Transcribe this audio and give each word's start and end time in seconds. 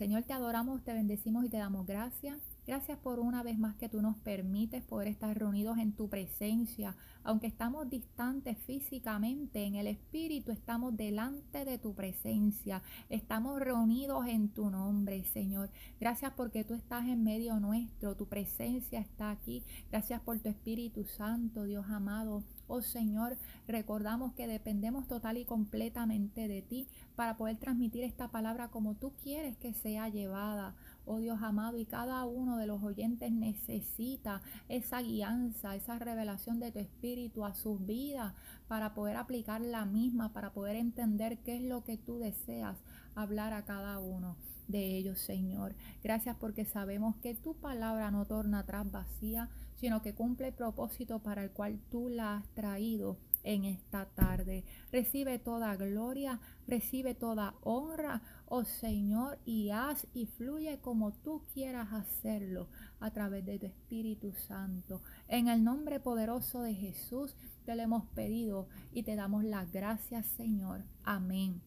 Señor, 0.00 0.22
te 0.22 0.32
adoramos, 0.32 0.82
te 0.82 0.94
bendecimos 0.94 1.44
y 1.44 1.50
te 1.50 1.58
damos 1.58 1.86
gracias. 1.86 2.38
Gracias 2.66 2.96
por 2.96 3.20
una 3.20 3.42
vez 3.42 3.58
más 3.58 3.76
que 3.76 3.90
tú 3.90 4.00
nos 4.00 4.16
permites 4.16 4.82
poder 4.82 5.08
estar 5.08 5.38
reunidos 5.38 5.76
en 5.76 5.92
tu 5.92 6.08
presencia. 6.08 6.96
Aunque 7.22 7.48
estamos 7.48 7.90
distantes 7.90 8.56
físicamente, 8.60 9.62
en 9.62 9.74
el 9.74 9.86
Espíritu 9.86 10.52
estamos 10.52 10.96
delante 10.96 11.66
de 11.66 11.76
tu 11.76 11.94
presencia. 11.94 12.82
Estamos 13.10 13.60
reunidos 13.60 14.26
en 14.26 14.48
tu 14.48 14.70
nombre, 14.70 15.22
Señor. 15.34 15.68
Gracias 16.00 16.32
porque 16.34 16.64
tú 16.64 16.72
estás 16.72 17.04
en 17.06 17.22
medio 17.22 17.60
nuestro. 17.60 18.16
Tu 18.16 18.26
presencia 18.26 19.00
está 19.00 19.30
aquí. 19.30 19.62
Gracias 19.90 20.22
por 20.22 20.38
tu 20.38 20.48
Espíritu 20.48 21.04
Santo, 21.04 21.64
Dios 21.64 21.84
amado. 21.90 22.42
Oh 22.72 22.82
Señor, 22.82 23.36
recordamos 23.66 24.32
que 24.34 24.46
dependemos 24.46 25.08
total 25.08 25.36
y 25.38 25.44
completamente 25.44 26.46
de 26.46 26.62
ti 26.62 26.86
para 27.16 27.36
poder 27.36 27.56
transmitir 27.56 28.04
esta 28.04 28.28
palabra 28.28 28.68
como 28.68 28.94
tú 28.94 29.12
quieres 29.22 29.56
que 29.56 29.74
sea 29.74 30.08
llevada 30.08 30.76
oh 31.04 31.18
Dios 31.18 31.42
amado, 31.42 31.78
y 31.78 31.84
cada 31.84 32.24
uno 32.24 32.56
de 32.56 32.68
los 32.68 32.80
oyentes 32.84 33.32
necesita 33.32 34.42
esa 34.68 35.02
guianza, 35.02 35.74
esa 35.74 35.98
revelación 35.98 36.60
de 36.60 36.70
tu 36.70 36.78
espíritu 36.78 37.44
a 37.44 37.54
sus 37.54 37.84
vidas 37.84 38.34
para 38.68 38.94
poder 38.94 39.16
aplicar 39.16 39.60
la 39.60 39.84
misma, 39.84 40.32
para 40.32 40.52
poder 40.52 40.76
entender 40.76 41.38
qué 41.38 41.56
es 41.56 41.62
lo 41.62 41.82
que 41.82 41.96
tú 41.96 42.20
deseas 42.20 42.78
hablar 43.16 43.52
a 43.52 43.64
cada 43.64 43.98
uno 43.98 44.36
de 44.68 44.96
ellos, 44.96 45.18
Señor. 45.18 45.74
Gracias 46.04 46.36
porque 46.36 46.64
sabemos 46.64 47.16
que 47.16 47.34
tu 47.34 47.54
palabra 47.54 48.12
no 48.12 48.26
torna 48.26 48.60
atrás 48.60 48.88
vacía, 48.90 49.48
sino 49.80 50.02
que 50.02 50.14
cumple 50.14 50.48
el 50.48 50.54
propósito 50.54 51.20
para 51.20 51.42
el 51.42 51.50
cual 51.50 51.80
tú 51.90 52.10
la 52.10 52.36
has 52.36 52.48
traído 52.50 53.16
en 53.42 53.64
esta 53.64 54.04
tarde. 54.04 54.64
Recibe 54.92 55.38
toda 55.38 55.74
gloria, 55.76 56.38
recibe 56.66 57.14
toda 57.14 57.54
honra, 57.62 58.20
oh 58.46 58.64
Señor, 58.64 59.38
y 59.46 59.70
haz 59.70 60.06
y 60.12 60.26
fluye 60.26 60.78
como 60.80 61.12
tú 61.12 61.42
quieras 61.54 61.92
hacerlo 61.94 62.68
a 63.00 63.10
través 63.10 63.46
de 63.46 63.58
tu 63.58 63.66
Espíritu 63.66 64.32
Santo. 64.32 65.00
En 65.28 65.48
el 65.48 65.64
nombre 65.64 65.98
poderoso 65.98 66.60
de 66.60 66.74
Jesús 66.74 67.34
te 67.64 67.74
lo 67.74 67.82
hemos 67.82 68.04
pedido 68.08 68.68
y 68.92 69.02
te 69.02 69.16
damos 69.16 69.44
las 69.44 69.72
gracias, 69.72 70.26
Señor. 70.26 70.82
Amén. 71.04 71.62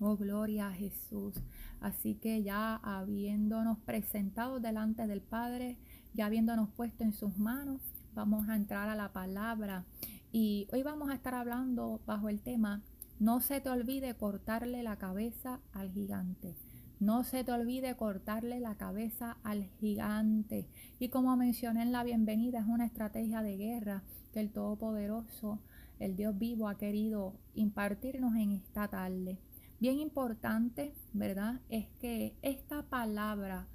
Oh, 0.00 0.16
gloria 0.16 0.68
a 0.68 0.72
Jesús. 0.72 1.34
Así 1.80 2.16
que 2.16 2.42
ya 2.42 2.76
habiéndonos 2.76 3.78
presentado 3.78 4.60
delante 4.60 5.06
del 5.06 5.22
Padre, 5.22 5.76
ya 6.16 6.26
habiéndonos 6.26 6.70
puesto 6.70 7.04
en 7.04 7.12
sus 7.12 7.36
manos, 7.36 7.82
vamos 8.14 8.48
a 8.48 8.56
entrar 8.56 8.88
a 8.88 8.96
la 8.96 9.12
palabra 9.12 9.84
y 10.32 10.66
hoy 10.72 10.82
vamos 10.82 11.10
a 11.10 11.14
estar 11.14 11.34
hablando 11.34 12.00
bajo 12.06 12.30
el 12.30 12.40
tema, 12.40 12.82
no 13.18 13.40
se 13.40 13.60
te 13.60 13.68
olvide 13.68 14.14
cortarle 14.14 14.82
la 14.82 14.96
cabeza 14.96 15.60
al 15.72 15.92
gigante. 15.92 16.56
No 16.98 17.24
se 17.24 17.44
te 17.44 17.52
olvide 17.52 17.94
cortarle 17.96 18.58
la 18.58 18.76
cabeza 18.76 19.36
al 19.42 19.64
gigante. 19.78 20.66
Y 20.98 21.10
como 21.10 21.36
mencioné 21.36 21.82
en 21.82 21.92
la 21.92 22.04
bienvenida, 22.04 22.60
es 22.60 22.66
una 22.66 22.86
estrategia 22.86 23.42
de 23.42 23.58
guerra 23.58 24.02
que 24.32 24.40
el 24.40 24.50
Todopoderoso, 24.50 25.60
el 25.98 26.16
Dios 26.16 26.38
vivo, 26.38 26.68
ha 26.68 26.78
querido 26.78 27.34
impartirnos 27.54 28.34
en 28.36 28.52
esta 28.52 28.88
tarde. 28.88 29.38
Bien 29.78 29.98
importante, 29.98 30.94
¿verdad? 31.12 31.60
Es 31.68 31.86
que 32.00 32.34
esta 32.40 32.82
palabra, 32.84 33.68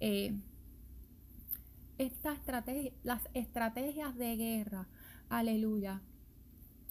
eh, 0.00 0.34
esta 1.98 2.32
estrategia, 2.32 2.92
las 3.02 3.22
estrategias 3.34 4.16
de 4.16 4.36
guerra, 4.36 4.88
aleluya, 5.28 6.02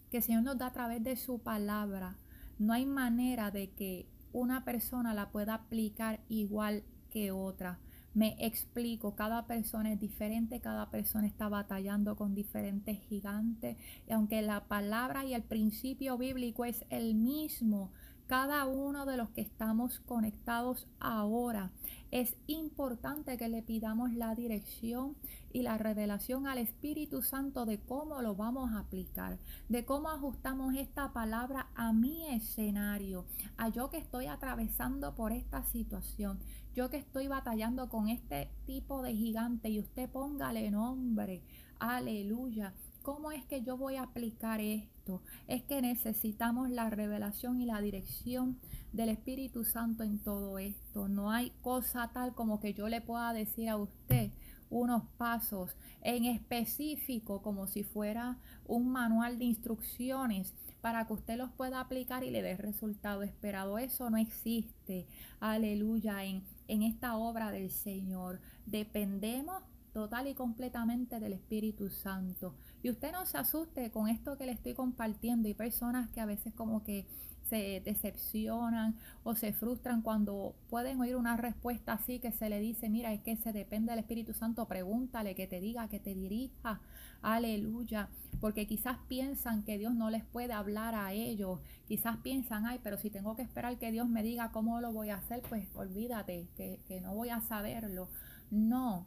que 0.10 0.18
el 0.18 0.24
Señor 0.24 0.44
nos 0.44 0.58
da 0.58 0.68
a 0.68 0.74
través 0.74 1.04
de 1.04 1.16
su 1.16 1.40
palabra. 1.40 2.18
No 2.58 2.74
hay 2.74 2.86
manera 2.86 3.52
de 3.52 3.72
que 3.72 4.08
una 4.32 4.66
persona 4.66 5.14
la 5.14 5.32
pueda 5.32 5.56
aplicar 5.56 6.22
igual 6.30 6.84
que 7.10 7.32
otra. 7.32 7.80
Me 8.14 8.36
explico, 8.40 9.16
cada 9.16 9.46
persona 9.46 9.92
es 9.92 10.00
diferente, 10.00 10.62
cada 10.62 10.90
persona 10.90 11.28
está 11.28 11.50
batallando 11.50 12.16
con 12.16 12.34
diferentes 12.34 12.98
gigantes. 13.10 13.78
Y 14.08 14.14
aunque 14.14 14.42
la 14.42 14.68
palabra 14.70 15.26
y 15.26 15.34
el 15.34 15.44
principio 15.44 16.18
bíblico 16.18 16.64
es 16.64 16.86
el 16.90 17.16
mismo, 17.16 17.92
cada 18.28 18.66
uno 18.66 19.06
de 19.06 19.18
los 19.18 19.30
que 19.30 19.42
estamos 19.42 20.00
conectados 20.06 20.88
ahora. 21.00 21.72
Es 22.12 22.36
importante 22.48 23.38
que 23.38 23.50
le 23.50 23.62
pidamos 23.62 24.14
la 24.14 24.34
dirección 24.36 25.16
y 25.52 25.62
la 25.62 25.78
revelación 25.78 26.48
al 26.48 26.58
Espíritu 26.58 27.22
Santo 27.22 27.66
de 27.66 27.80
cómo 27.80 28.22
lo 28.22 28.36
vamos 28.36 28.72
a 28.72 28.80
aplicar, 28.80 29.38
de 29.70 29.86
cómo 29.86 30.10
ajustamos 30.10 30.76
esta 30.76 31.14
palabra 31.14 31.68
a 31.76 31.94
mi 31.94 32.28
escenario, 32.28 33.26
a 33.58 33.70
yo 33.70 33.90
que 33.90 33.98
estoy 33.98 34.28
atravesando 34.28 35.14
por 35.16 35.32
esta 35.32 35.64
situación, 35.64 36.40
yo 36.74 36.90
que 36.90 36.98
estoy 36.98 37.28
batallando 37.28 37.90
con 37.90 38.10
este 38.10 38.50
tipo 38.66 39.02
de 39.02 39.14
gigante 39.14 39.70
y 39.70 39.80
usted 39.80 40.10
póngale 40.10 40.72
nombre. 40.72 41.42
Aleluya 41.80 42.74
¿Cómo 43.06 43.32
es 43.32 43.46
que 43.46 43.62
yo 43.62 43.78
voy 43.78 43.98
a 43.98 44.02
aplicar 44.02 44.60
esto? 44.60 45.22
Es 45.46 45.62
que 45.62 45.80
necesitamos 45.80 46.72
la 46.72 46.90
revelación 46.90 47.62
y 47.62 47.66
la 47.68 47.80
dirección 47.80 48.58
del 48.94 49.10
Espíritu 49.10 49.64
Santo 49.64 50.02
en 50.02 50.18
todo 50.18 50.58
esto. 50.58 51.08
No 51.08 51.30
hay 51.30 51.52
cosa 51.62 52.10
tal 52.16 52.34
como 52.34 52.60
que 52.60 52.74
yo 52.74 52.90
le 52.90 53.02
pueda 53.02 53.32
decir 53.32 53.70
a 53.70 53.78
usted 53.78 54.32
unos 54.72 55.04
pasos 55.20 55.78
en 56.02 56.26
específico 56.26 57.44
como 57.44 57.68
si 57.68 57.84
fuera 57.84 58.40
un 58.66 58.90
manual 58.92 59.38
de 59.38 59.46
instrucciones 59.46 60.56
para 60.82 61.06
que 61.06 61.14
usted 61.14 61.38
los 61.38 61.52
pueda 61.52 61.82
aplicar 61.82 62.24
y 62.24 62.32
le 62.32 62.42
dé 62.42 62.58
resultado 62.58 63.22
esperado. 63.22 63.78
Eso 63.78 64.10
no 64.10 64.18
existe, 64.18 65.06
aleluya, 65.40 66.24
en, 66.24 66.44
en 66.68 66.82
esta 66.82 67.18
obra 67.18 67.52
del 67.52 67.70
Señor. 67.70 68.42
Dependemos 68.66 69.62
total 69.96 70.28
y 70.28 70.34
completamente 70.34 71.22
del 71.22 71.32
Espíritu 71.32 71.90
Santo. 71.90 72.54
Y 72.84 72.90
usted 72.90 73.14
no 73.14 73.26
se 73.26 73.38
asuste 73.38 73.92
con 73.92 74.10
esto 74.10 74.38
que 74.38 74.46
le 74.46 74.52
estoy 74.52 74.74
compartiendo. 74.74 75.48
Hay 75.48 75.54
personas 75.54 76.10
que 76.10 76.20
a 76.20 76.26
veces 76.26 76.54
como 76.54 76.84
que 76.84 77.08
se 77.50 77.82
decepcionan 77.86 78.98
o 79.24 79.36
se 79.36 79.54
frustran 79.54 80.02
cuando 80.02 80.54
pueden 80.70 81.00
oír 81.00 81.16
una 81.16 81.38
respuesta 81.38 81.94
así 81.94 82.20
que 82.20 82.34
se 82.34 82.50
le 82.50 82.60
dice, 82.60 82.90
mira, 82.90 83.14
es 83.14 83.22
que 83.22 83.38
se 83.38 83.54
depende 83.54 83.92
del 83.92 84.00
Espíritu 84.00 84.34
Santo, 84.34 84.68
pregúntale, 84.68 85.34
que 85.34 85.48
te 85.48 85.62
diga, 85.62 85.88
que 85.88 86.02
te 86.02 86.14
dirija, 86.14 86.82
aleluya, 87.22 88.10
porque 88.42 88.68
quizás 88.68 88.98
piensan 89.08 89.64
que 89.64 89.78
Dios 89.78 89.96
no 89.96 90.10
les 90.10 90.26
puede 90.26 90.52
hablar 90.52 90.94
a 90.94 91.14
ellos, 91.14 91.60
quizás 91.88 92.18
piensan, 92.18 92.66
ay, 92.66 92.82
pero 92.84 92.98
si 92.98 93.10
tengo 93.10 93.38
que 93.38 93.44
esperar 93.44 93.78
que 93.78 93.92
Dios 93.92 94.10
me 94.10 94.24
diga 94.24 94.52
cómo 94.52 94.82
lo 94.82 94.92
voy 94.92 95.10
a 95.10 95.16
hacer, 95.16 95.42
pues 95.48 95.70
olvídate, 95.74 96.50
que, 96.58 96.82
que 96.86 97.00
no 97.00 97.16
voy 97.16 97.30
a 97.30 97.40
saberlo. 97.40 98.10
No, 98.52 99.06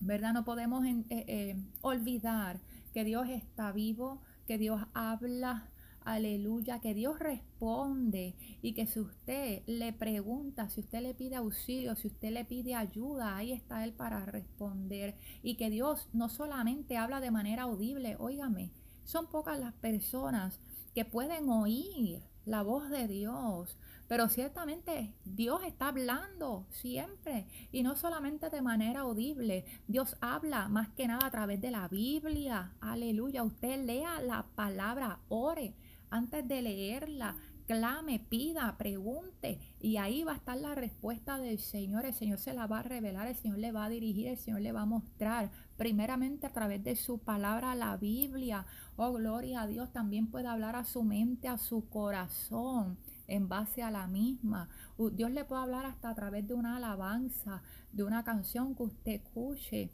¿verdad? 0.00 0.32
No 0.32 0.44
podemos 0.44 0.84
eh, 0.84 1.04
eh, 1.10 1.56
olvidar 1.80 2.60
que 2.92 3.04
Dios 3.04 3.28
está 3.28 3.72
vivo, 3.72 4.22
que 4.46 4.58
Dios 4.58 4.80
habla, 4.94 5.68
aleluya, 6.04 6.80
que 6.80 6.94
Dios 6.94 7.18
responde 7.18 8.34
y 8.62 8.74
que 8.74 8.86
si 8.86 9.00
usted 9.00 9.62
le 9.66 9.92
pregunta, 9.92 10.68
si 10.68 10.80
usted 10.80 11.00
le 11.00 11.14
pide 11.14 11.36
auxilio, 11.36 11.96
si 11.96 12.08
usted 12.08 12.30
le 12.30 12.44
pide 12.44 12.74
ayuda, 12.74 13.36
ahí 13.36 13.52
está 13.52 13.84
Él 13.84 13.92
para 13.92 14.24
responder 14.26 15.16
y 15.42 15.56
que 15.56 15.70
Dios 15.70 16.08
no 16.12 16.28
solamente 16.28 16.96
habla 16.96 17.20
de 17.20 17.30
manera 17.30 17.64
audible, 17.64 18.16
óigame, 18.18 18.70
son 19.04 19.26
pocas 19.26 19.58
las 19.58 19.74
personas 19.74 20.60
que 20.94 21.04
pueden 21.04 21.48
oír 21.48 22.22
la 22.44 22.62
voz 22.62 22.90
de 22.90 23.08
Dios, 23.08 23.78
pero 24.06 24.28
ciertamente 24.28 25.14
Dios 25.24 25.62
está 25.64 25.88
hablando 25.88 26.66
siempre 26.70 27.46
y 27.72 27.82
no 27.82 27.96
solamente 27.96 28.50
de 28.50 28.62
manera 28.62 29.00
audible. 29.00 29.64
Dios 29.88 30.16
habla 30.20 30.68
más 30.68 30.88
que 30.90 31.08
nada 31.08 31.26
a 31.26 31.30
través 31.30 31.60
de 31.60 31.70
la 31.70 31.88
Biblia. 31.88 32.74
Aleluya. 32.80 33.42
Usted 33.42 33.84
lea 33.84 34.20
la 34.20 34.46
palabra, 34.54 35.20
ore 35.28 35.74
antes 36.10 36.46
de 36.46 36.62
leerla. 36.62 37.36
Clame, 37.66 38.20
pida, 38.20 38.76
pregunte 38.76 39.58
y 39.80 39.96
ahí 39.96 40.22
va 40.22 40.32
a 40.32 40.36
estar 40.36 40.58
la 40.58 40.74
respuesta 40.74 41.38
del 41.38 41.58
Señor. 41.58 42.04
El 42.04 42.12
Señor 42.12 42.38
se 42.38 42.52
la 42.52 42.66
va 42.66 42.80
a 42.80 42.82
revelar, 42.82 43.26
el 43.26 43.36
Señor 43.36 43.56
le 43.56 43.72
va 43.72 43.86
a 43.86 43.88
dirigir, 43.88 44.28
el 44.28 44.36
Señor 44.36 44.60
le 44.60 44.72
va 44.72 44.82
a 44.82 44.86
mostrar. 44.86 45.50
Primeramente 45.76 46.46
a 46.46 46.52
través 46.52 46.84
de 46.84 46.94
su 46.94 47.18
palabra, 47.18 47.74
la 47.74 47.96
Biblia. 47.96 48.66
Oh, 48.96 49.12
gloria 49.12 49.62
a 49.62 49.66
Dios, 49.66 49.92
también 49.92 50.28
puede 50.28 50.46
hablar 50.46 50.76
a 50.76 50.84
su 50.84 51.02
mente, 51.02 51.48
a 51.48 51.58
su 51.58 51.88
corazón 51.88 52.98
en 53.26 53.48
base 53.48 53.82
a 53.82 53.90
la 53.90 54.06
misma. 54.06 54.68
Dios 55.12 55.30
le 55.30 55.44
puede 55.44 55.62
hablar 55.62 55.86
hasta 55.86 56.10
a 56.10 56.14
través 56.14 56.46
de 56.46 56.54
una 56.54 56.76
alabanza, 56.76 57.62
de 57.92 58.04
una 58.04 58.22
canción 58.24 58.74
que 58.74 58.84
usted 58.84 59.12
escuche. 59.12 59.90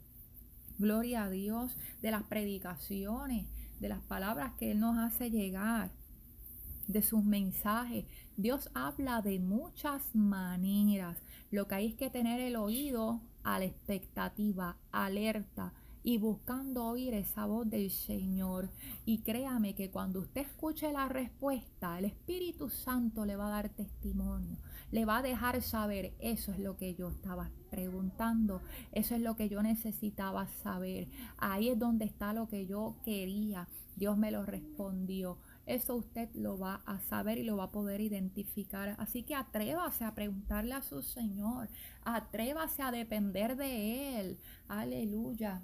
Gloria 0.77 1.25
a 1.25 1.29
Dios, 1.29 1.77
de 2.01 2.11
las 2.11 2.23
predicaciones, 2.23 3.47
de 3.79 3.89
las 3.89 4.01
palabras 4.01 4.53
que 4.57 4.71
Él 4.71 4.79
nos 4.79 4.97
hace 4.97 5.29
llegar, 5.29 5.91
de 6.87 7.01
sus 7.01 7.23
mensajes. 7.23 8.05
Dios 8.37 8.69
habla 8.73 9.21
de 9.21 9.39
muchas 9.39 10.15
maneras. 10.15 11.17
Lo 11.51 11.67
que 11.67 11.75
hay 11.75 11.87
es 11.87 11.95
que 11.95 12.09
tener 12.09 12.39
el 12.39 12.55
oído 12.55 13.21
a 13.43 13.59
la 13.59 13.65
expectativa, 13.65 14.77
alerta, 14.91 15.73
y 16.03 16.17
buscando 16.17 16.85
oír 16.85 17.13
esa 17.13 17.45
voz 17.45 17.69
del 17.69 17.91
Señor. 17.91 18.69
Y 19.05 19.19
créame 19.19 19.75
que 19.75 19.91
cuando 19.91 20.21
usted 20.21 20.41
escuche 20.41 20.91
la 20.91 21.07
respuesta, 21.07 21.99
el 21.99 22.05
Espíritu 22.05 22.69
Santo 22.69 23.25
le 23.25 23.35
va 23.35 23.47
a 23.47 23.51
dar 23.51 23.69
testimonio, 23.69 24.57
le 24.91 25.05
va 25.05 25.19
a 25.19 25.21
dejar 25.21 25.61
saber, 25.61 26.13
eso 26.19 26.51
es 26.51 26.59
lo 26.59 26.77
que 26.77 26.95
yo 26.95 27.09
estaba 27.09 27.51
preguntando, 27.69 28.61
eso 28.91 29.15
es 29.15 29.21
lo 29.21 29.35
que 29.35 29.49
yo 29.49 29.61
necesitaba 29.61 30.47
saber, 30.47 31.07
ahí 31.37 31.69
es 31.69 31.79
donde 31.79 32.05
está 32.05 32.33
lo 32.33 32.47
que 32.47 32.65
yo 32.65 32.95
quería, 33.03 33.67
Dios 33.95 34.17
me 34.17 34.31
lo 34.31 34.45
respondió. 34.45 35.37
Eso 35.71 35.95
usted 35.95 36.27
lo 36.33 36.59
va 36.59 36.81
a 36.85 36.99
saber 36.99 37.37
y 37.37 37.43
lo 37.43 37.55
va 37.55 37.63
a 37.63 37.71
poder 37.71 38.01
identificar. 38.01 38.93
Así 38.99 39.23
que 39.23 39.35
atrévase 39.35 40.03
a 40.03 40.13
preguntarle 40.13 40.73
a 40.73 40.81
su 40.81 41.01
Señor. 41.01 41.69
Atrévase 42.03 42.81
a 42.81 42.91
depender 42.91 43.55
de 43.55 44.19
Él. 44.19 44.37
Aleluya. 44.67 45.61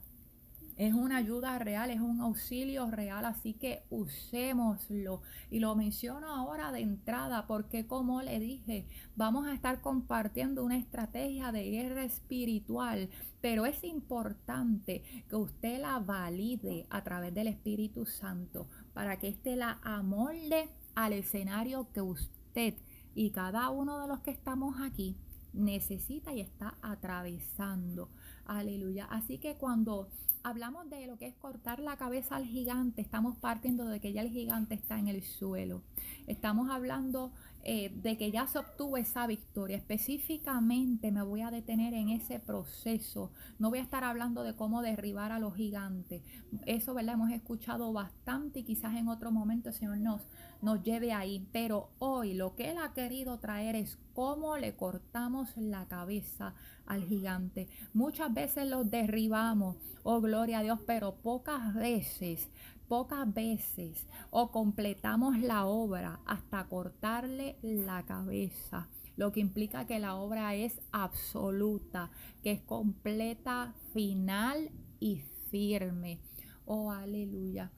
Es 0.77 0.93
una 0.93 1.17
ayuda 1.17 1.59
real, 1.59 1.89
es 1.89 1.99
un 1.99 2.21
auxilio 2.21 2.89
real, 2.89 3.25
así 3.25 3.53
que 3.53 3.83
usémoslo. 3.89 5.23
Y 5.51 5.59
lo 5.59 5.75
menciono 5.75 6.27
ahora 6.27 6.71
de 6.71 6.79
entrada 6.79 7.45
porque 7.45 7.85
como 7.85 8.21
le 8.21 8.39
dije, 8.39 8.85
vamos 9.17 9.45
a 9.45 9.53
estar 9.53 9.81
compartiendo 9.81 10.63
una 10.63 10.77
estrategia 10.77 11.51
de 11.51 11.69
guerra 11.69 12.05
espiritual, 12.05 13.09
pero 13.41 13.65
es 13.65 13.83
importante 13.83 15.03
que 15.27 15.35
usted 15.35 15.81
la 15.81 15.99
valide 15.99 16.85
a 16.91 17.03
través 17.03 17.33
del 17.33 17.47
Espíritu 17.47 18.05
Santo 18.05 18.67
para 18.97 19.19
que 19.19 19.27
éste 19.27 19.55
la 19.55 19.79
amolde 19.83 20.71
al 20.95 21.13
escenario 21.13 21.87
que 21.93 22.01
usted 22.01 22.73
y 23.13 23.29
cada 23.29 23.69
uno 23.69 24.01
de 24.01 24.07
los 24.07 24.21
que 24.21 24.31
estamos 24.31 24.81
aquí 24.81 25.15
necesita 25.53 26.33
y 26.33 26.41
está 26.41 26.79
atravesando. 26.81 28.09
Aleluya. 28.45 29.05
Así 29.05 29.37
que 29.37 29.55
cuando 29.55 30.09
hablamos 30.43 30.89
de 30.89 31.07
lo 31.07 31.17
que 31.17 31.27
es 31.27 31.35
cortar 31.35 31.79
la 31.79 31.97
cabeza 31.97 32.35
al 32.35 32.45
gigante, 32.45 33.01
estamos 33.01 33.37
partiendo 33.37 33.85
de 33.85 33.99
que 33.99 34.13
ya 34.13 34.21
el 34.21 34.29
gigante 34.29 34.75
está 34.75 34.97
en 34.99 35.07
el 35.07 35.23
suelo. 35.23 35.81
Estamos 36.27 36.69
hablando 36.69 37.31
eh, 37.69 37.91
de 38.01 38.17
que 38.17 38.31
ya 38.31 38.47
se 38.47 38.59
obtuvo 38.59 38.95
esa 38.95 39.27
victoria. 39.27 39.75
Específicamente 39.75 41.11
me 41.11 41.21
voy 41.21 41.41
a 41.41 41.51
detener 41.51 41.93
en 41.93 42.07
ese 42.07 42.39
proceso. 42.39 43.31
No 43.59 43.69
voy 43.69 43.79
a 43.79 43.81
estar 43.81 44.05
hablando 44.05 44.43
de 44.43 44.55
cómo 44.55 44.81
derribar 44.81 45.33
a 45.33 45.39
los 45.39 45.53
gigantes. 45.55 46.21
Eso, 46.65 46.93
¿verdad? 46.93 47.15
Hemos 47.15 47.31
escuchado 47.31 47.91
bastante 47.91 48.59
y 48.59 48.63
quizás 48.63 48.95
en 48.95 49.09
otro 49.09 49.31
momento 49.31 49.67
el 49.67 49.75
Señor 49.75 49.97
nos, 49.97 50.21
nos 50.61 50.81
lleve 50.81 51.11
ahí. 51.11 51.45
Pero 51.51 51.89
hoy 51.99 52.35
lo 52.35 52.55
que 52.55 52.71
Él 52.71 52.77
ha 52.77 52.93
querido 52.93 53.37
traer 53.39 53.75
es 53.75 53.99
cómo 54.13 54.55
le 54.55 54.75
cortamos 54.77 55.57
la 55.57 55.87
cabeza 55.87 56.55
al 56.85 57.03
gigante. 57.03 57.67
Muchas 57.93 58.33
veces 58.33 58.67
los 58.67 58.89
derribamos, 58.89 59.75
oh 60.03 60.21
gloria 60.27 60.59
a 60.59 60.63
Dios, 60.63 60.79
pero 60.85 61.15
pocas 61.15 61.73
veces 61.73 62.49
pocas 62.87 63.31
veces 63.33 64.07
o 64.29 64.51
completamos 64.51 65.39
la 65.39 65.65
obra 65.65 66.19
hasta 66.25 66.67
cortarle 66.67 67.57
la 67.61 68.03
cabeza, 68.05 68.87
lo 69.15 69.31
que 69.31 69.39
implica 69.39 69.85
que 69.85 69.99
la 69.99 70.15
obra 70.15 70.55
es 70.55 70.79
absoluta, 70.91 72.11
que 72.43 72.51
es 72.51 72.61
completa, 72.61 73.73
final 73.93 74.71
y 74.99 75.21
firme. 75.49 76.19
Oh, 76.65 76.91
aleluya. 76.91 77.71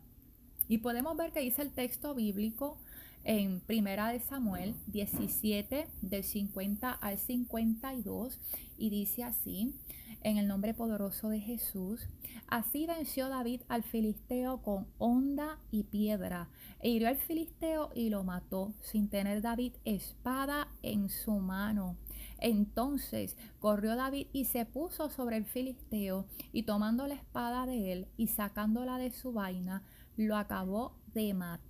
Y 0.68 0.80
podemos 0.80 1.18
ver 1.18 1.32
que 1.32 1.40
dice 1.40 1.62
el 1.62 1.72
texto 1.72 2.14
bíblico 2.14 2.78
en 3.24 3.60
Primera 3.60 4.12
de 4.12 4.20
Samuel 4.20 4.76
17 4.88 5.88
del 6.02 6.24
50 6.24 6.92
al 6.92 7.18
52 7.18 8.40
y 8.78 8.90
dice 8.90 9.24
así, 9.24 9.74
en 10.22 10.38
el 10.38 10.48
nombre 10.48 10.74
poderoso 10.74 11.30
de 11.30 11.40
Jesús, 11.40 12.08
Así 12.50 12.88
venció 12.88 13.30
David 13.30 13.62
al 13.68 13.84
filisteo 13.84 14.64
con 14.64 14.88
honda 14.98 15.60
y 15.70 15.84
piedra, 15.84 16.50
e 16.80 16.90
hirió 16.90 17.08
al 17.08 17.18
filisteo 17.18 17.92
y 17.94 18.10
lo 18.10 18.24
mató, 18.24 18.74
sin 18.82 19.08
tener 19.08 19.44
David 19.44 19.74
espada 19.86 20.68
en 20.82 21.10
su 21.10 21.34
mano. 21.34 21.96
Entonces 22.40 23.38
corrió 23.60 23.96
David 23.96 24.28
y 24.34 24.46
se 24.46 24.66
puso 24.66 25.10
sobre 25.10 25.38
el 25.38 25.46
filisteo, 25.46 26.26
y 26.52 26.64
tomando 26.64 27.06
la 27.06 27.14
espada 27.14 27.68
de 27.68 27.92
él 27.92 28.08
y 28.18 28.28
sacándola 28.28 28.98
de 28.98 29.12
su 29.12 29.32
vaina, 29.32 29.84
lo 30.18 30.36
acabó 30.36 30.96
de 31.14 31.36
matar 31.36 31.69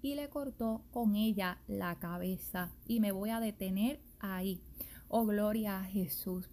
y 0.00 0.14
le 0.14 0.28
cortó 0.28 0.84
con 0.92 1.16
ella 1.16 1.58
la 1.66 1.98
cabeza. 1.98 2.72
Y 2.86 3.00
me 3.00 3.12
voy 3.12 3.30
a 3.30 3.40
detener 3.40 4.00
ahí. 4.20 4.62
Oh, 5.08 5.26
gloria 5.26 5.80
a 5.80 5.84
Jesús. 5.84 6.48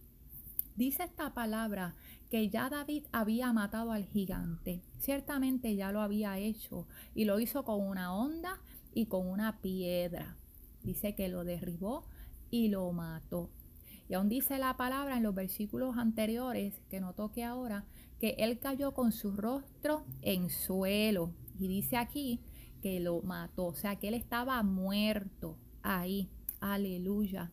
Dice 0.75 1.03
esta 1.03 1.33
palabra 1.33 1.95
que 2.29 2.49
ya 2.49 2.69
David 2.69 3.05
había 3.11 3.53
matado 3.53 3.91
al 3.91 4.05
gigante. 4.05 4.81
Ciertamente 4.99 5.75
ya 5.75 5.91
lo 5.91 6.01
había 6.01 6.37
hecho 6.39 6.87
y 7.13 7.25
lo 7.25 7.39
hizo 7.39 7.63
con 7.63 7.81
una 7.81 8.15
onda 8.15 8.59
y 8.93 9.05
con 9.05 9.27
una 9.27 9.61
piedra. 9.61 10.37
Dice 10.83 11.13
que 11.13 11.29
lo 11.29 11.43
derribó 11.43 12.05
y 12.49 12.69
lo 12.69 12.91
mató. 12.91 13.51
Y 14.09 14.15
aún 14.15 14.29
dice 14.29 14.57
la 14.57 14.77
palabra 14.77 15.17
en 15.17 15.23
los 15.23 15.35
versículos 15.35 15.97
anteriores, 15.97 16.81
que 16.89 17.01
no 17.01 17.13
toque 17.13 17.43
ahora, 17.43 17.85
que 18.19 18.35
él 18.39 18.57
cayó 18.57 18.93
con 18.93 19.11
su 19.11 19.31
rostro 19.35 20.05
en 20.21 20.49
suelo. 20.49 21.33
Y 21.59 21.67
dice 21.67 21.97
aquí 21.97 22.39
que 22.81 22.99
lo 22.99 23.21
mató, 23.21 23.67
o 23.67 23.73
sea 23.73 23.97
que 23.97 24.07
él 24.09 24.13
estaba 24.13 24.61
muerto 24.63 25.57
ahí. 25.83 26.29
Aleluya. 26.59 27.51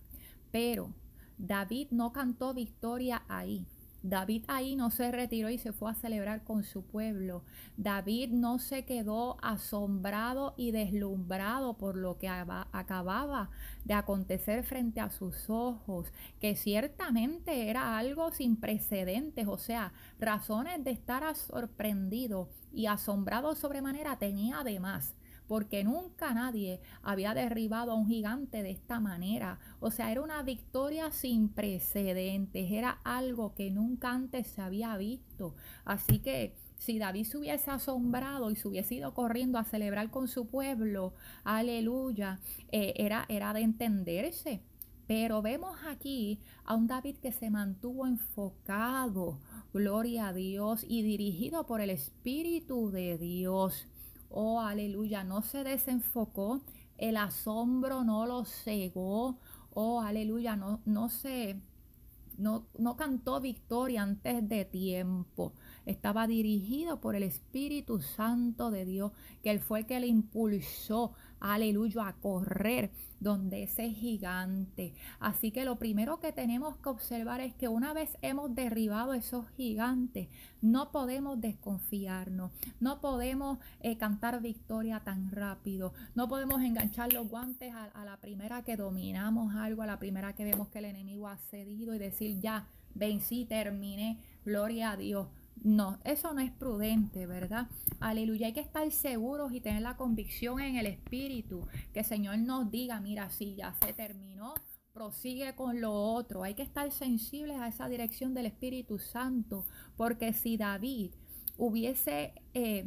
Pero 0.51 0.95
David 1.39 1.89
no 1.91 2.13
cantó 2.13 2.55
victoria 2.55 3.25
ahí. 3.29 3.67
David 4.05 4.45
ahí 4.49 4.77
no 4.77 4.91
se 4.91 5.11
retiró 5.11 5.49
y 5.49 5.57
se 5.57 5.73
fue 5.73 5.91
a 5.91 5.95
celebrar 5.95 6.45
con 6.45 6.63
su 6.63 6.83
pueblo. 6.83 7.43
David 7.79 8.33
no 8.33 8.59
se 8.59 8.85
quedó 8.85 9.39
asombrado 9.43 10.53
y 10.59 10.73
deslumbrado 10.73 11.79
por 11.79 11.97
lo 11.97 12.19
que 12.19 12.29
acababa 12.29 13.49
de 13.87 13.95
acontecer 13.95 14.63
frente 14.63 15.01
a 15.01 15.09
sus 15.09 15.49
ojos, 15.49 16.13
que 16.39 16.55
ciertamente 16.55 17.71
era 17.71 17.97
algo 17.97 18.31
sin 18.31 18.57
precedentes, 18.57 19.47
o 19.49 19.57
sea, 19.57 19.95
razones 20.21 20.85
de 20.85 20.91
estar 20.91 21.35
sorprendido 21.35 22.51
y 22.75 22.85
asombrado 22.85 23.55
sobremanera 23.55 24.19
tenía 24.19 24.61
además 24.61 25.15
porque 25.47 25.85
nunca 25.85 26.33
nadie 26.35 26.81
había 27.03 27.35
derribado 27.35 27.93
a 27.93 27.95
un 27.95 28.07
gigante 28.07 28.63
de 28.63 28.71
esta 28.71 29.01
manera. 29.01 29.59
O 29.81 29.91
sea, 29.91 30.11
era 30.11 30.23
una 30.23 30.43
victoria 30.43 31.11
sin 31.11 31.49
precedentes, 31.49 32.71
era 32.71 33.01
algo 33.05 33.55
que 33.55 33.71
nunca 33.71 34.11
antes 34.11 34.47
se 34.49 34.63
había 34.63 34.97
visto. 34.97 35.55
Así 35.85 36.19
que 36.19 36.55
si 36.79 36.99
David 36.99 37.25
se 37.25 37.39
hubiese 37.39 37.71
asombrado 37.71 38.51
y 38.51 38.57
se 38.57 38.69
hubiese 38.69 38.97
ido 38.97 39.15
corriendo 39.15 39.59
a 39.59 39.65
celebrar 39.65 40.11
con 40.11 40.29
su 40.29 40.49
pueblo, 40.49 41.15
aleluya, 41.43 42.41
eh, 42.73 42.95
era, 42.97 43.25
era 43.29 43.53
de 43.53 43.61
entenderse. 43.61 44.63
Pero 45.07 45.43
vemos 45.43 45.77
aquí 45.87 46.41
a 46.65 46.75
un 46.75 46.87
David 46.87 47.17
que 47.19 47.33
se 47.33 47.51
mantuvo 47.51 48.07
enfocado, 48.07 49.39
gloria 49.73 50.29
a 50.29 50.33
Dios, 50.33 50.85
y 50.89 51.03
dirigido 51.03 51.67
por 51.67 51.83
el 51.83 51.91
Espíritu 51.91 52.91
de 52.91 53.19
Dios. 53.19 53.87
Oh, 54.37 54.59
aleluya, 54.61 55.23
no 55.23 55.43
se 55.43 55.63
desenfocó, 55.63 56.61
el 56.99 57.17
asombro 57.17 58.03
no 58.03 58.27
lo 58.27 58.45
cegó. 58.45 59.39
Oh, 59.73 60.01
aleluya, 60.01 60.57
no, 60.57 60.81
no 60.85 61.09
se, 61.09 61.61
no, 62.37 62.67
no 62.77 62.97
cantó 62.97 63.41
victoria 63.41 64.03
antes 64.03 64.49
de 64.49 64.65
tiempo. 64.65 65.53
Estaba 65.87 66.27
dirigido 66.27 67.01
por 67.01 67.15
el 67.15 67.23
Espíritu 67.23 68.01
Santo 68.01 68.73
de 68.73 68.85
Dios, 68.85 69.13
que 69.41 69.53
él 69.53 69.61
fue 69.61 69.79
el 69.79 69.87
que 69.87 70.01
le 70.01 70.09
impulsó, 70.09 71.13
aleluya, 71.53 72.09
a 72.09 72.13
correr 72.15 72.91
donde 73.21 73.65
ese 73.65 73.91
gigante. 73.91 74.95
Así 75.21 75.51
que 75.51 75.65
lo 75.65 75.79
primero 75.79 76.19
que 76.19 76.33
tenemos 76.33 76.77
que 76.77 76.89
observar 76.89 77.41
es 77.41 77.55
que 77.55 77.69
una 77.69 77.93
vez 77.93 78.17
hemos 78.23 78.55
derribado 78.55 79.15
esos 79.15 79.49
gigantes, 79.51 80.29
no 80.63 80.91
podemos 80.91 81.41
desconfiarnos, 81.41 82.51
no 82.81 83.01
podemos 83.01 83.59
eh, 83.81 83.97
cantar 83.99 84.41
victoria 84.41 85.01
tan 85.01 85.31
rápido, 85.31 85.93
no 86.15 86.29
podemos 86.29 86.63
enganchar 86.63 87.13
los 87.13 87.29
guantes 87.29 87.73
a, 87.75 87.85
a 87.85 88.05
la 88.05 88.17
primera 88.19 88.63
que 88.63 88.77
dominamos 88.77 89.55
algo, 89.55 89.83
a 89.83 89.87
la 89.87 89.99
primera 89.99 90.35
que 90.35 90.45
vemos 90.45 90.69
que 90.69 90.79
el 90.79 90.87
enemigo 90.87 91.29
ha 91.29 91.37
cedido 91.37 91.95
y 91.95 91.99
decir 91.99 92.41
ya, 92.41 92.67
vencí, 92.95 93.45
terminé, 93.45 94.19
gloria 94.45 94.93
a 94.93 94.97
Dios. 94.97 95.29
No, 95.65 95.99
eso 96.05 96.35
no 96.35 96.43
es 96.43 96.53
prudente, 96.53 97.27
¿verdad? 97.27 97.69
Aleluya. 97.99 98.49
Hay 98.49 98.53
que 98.53 98.61
estar 98.61 98.89
seguros 98.93 99.51
y 99.55 99.63
tener 99.63 99.81
la 99.81 99.97
convicción 99.97 100.61
en 100.61 100.77
el 100.77 100.87
Espíritu. 100.87 101.67
Que 101.95 102.01
el 102.01 102.05
Señor 102.05 102.37
nos 102.37 102.71
diga, 102.71 103.01
mira, 103.01 103.31
si 103.31 103.55
ya 103.55 103.75
se 103.83 103.95
terminó, 103.95 104.53
prosigue 104.93 105.55
con 105.55 105.81
lo 105.81 105.95
otro. 105.95 106.45
Hay 106.45 106.53
que 106.53 106.63
estar 106.63 106.93
sensibles 106.93 107.57
a 107.57 107.69
esa 107.69 107.89
dirección 107.89 108.35
del 108.35 108.45
Espíritu 108.45 108.99
Santo. 108.99 109.65
Porque 109.97 110.35
si 110.35 110.59
David 110.59 111.13
hubiese, 111.57 112.35
eh, 112.53 112.85